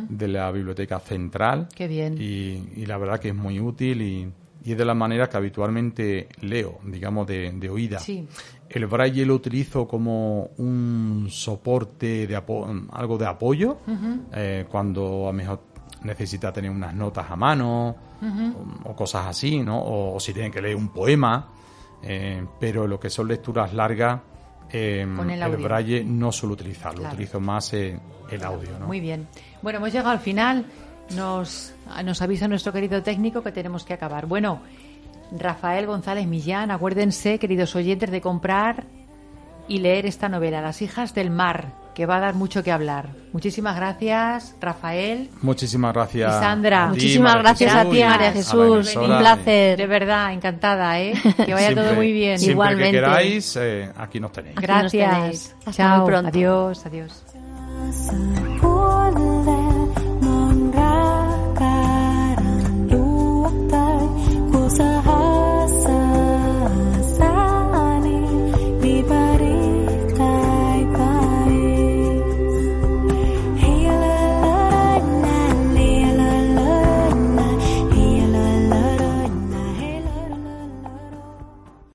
[0.09, 1.69] de la biblioteca central.
[1.75, 2.17] Qué bien.
[2.19, 4.33] Y, la verdad que es muy útil y,
[4.73, 7.99] es de las maneras que habitualmente leo, digamos, de, de oída.
[7.99, 8.27] Sí.
[8.69, 13.79] El braille lo utilizo como un soporte de algo de apoyo
[14.35, 15.63] eh, cuando a lo mejor
[16.03, 17.97] necesita tener unas notas a mano
[18.85, 19.81] o, cosas así, ¿no?
[19.83, 21.49] O, si tiene que leer un poema,
[22.03, 24.21] eh, pero lo que son lecturas largas,
[24.71, 28.01] eh, el, braille no suelo utilizarlo, utilizo más el
[28.45, 28.87] audio, ¿no?
[28.87, 29.29] Muy bien.
[29.63, 30.67] Bueno, hemos llegado al final.
[31.17, 31.73] Nos,
[32.05, 34.27] nos avisa nuestro querido técnico que tenemos que acabar.
[34.27, 34.61] Bueno,
[35.33, 38.85] Rafael González Millán, acuérdense, queridos oyentes, de comprar
[39.69, 43.11] y leer esta novela, Las hijas del mar, que va a dar mucho que hablar.
[43.33, 45.29] Muchísimas gracias, Rafael.
[45.43, 46.35] Muchísimas gracias.
[46.35, 46.87] Y Sandra.
[46.87, 48.97] Muchísimas gracias a ti, María Jesús.
[48.97, 49.77] Un placer.
[49.77, 51.13] De verdad, encantada, ¿eh?
[51.45, 52.39] Que vaya todo muy bien.
[52.39, 52.91] Siempre Igualmente.
[52.93, 54.57] que queráis, eh, aquí nos tenéis.
[54.57, 55.55] Gracias.
[55.67, 56.09] Hasta Chao.
[56.09, 57.25] Adiós, adiós.
[64.79, 65.38] 的好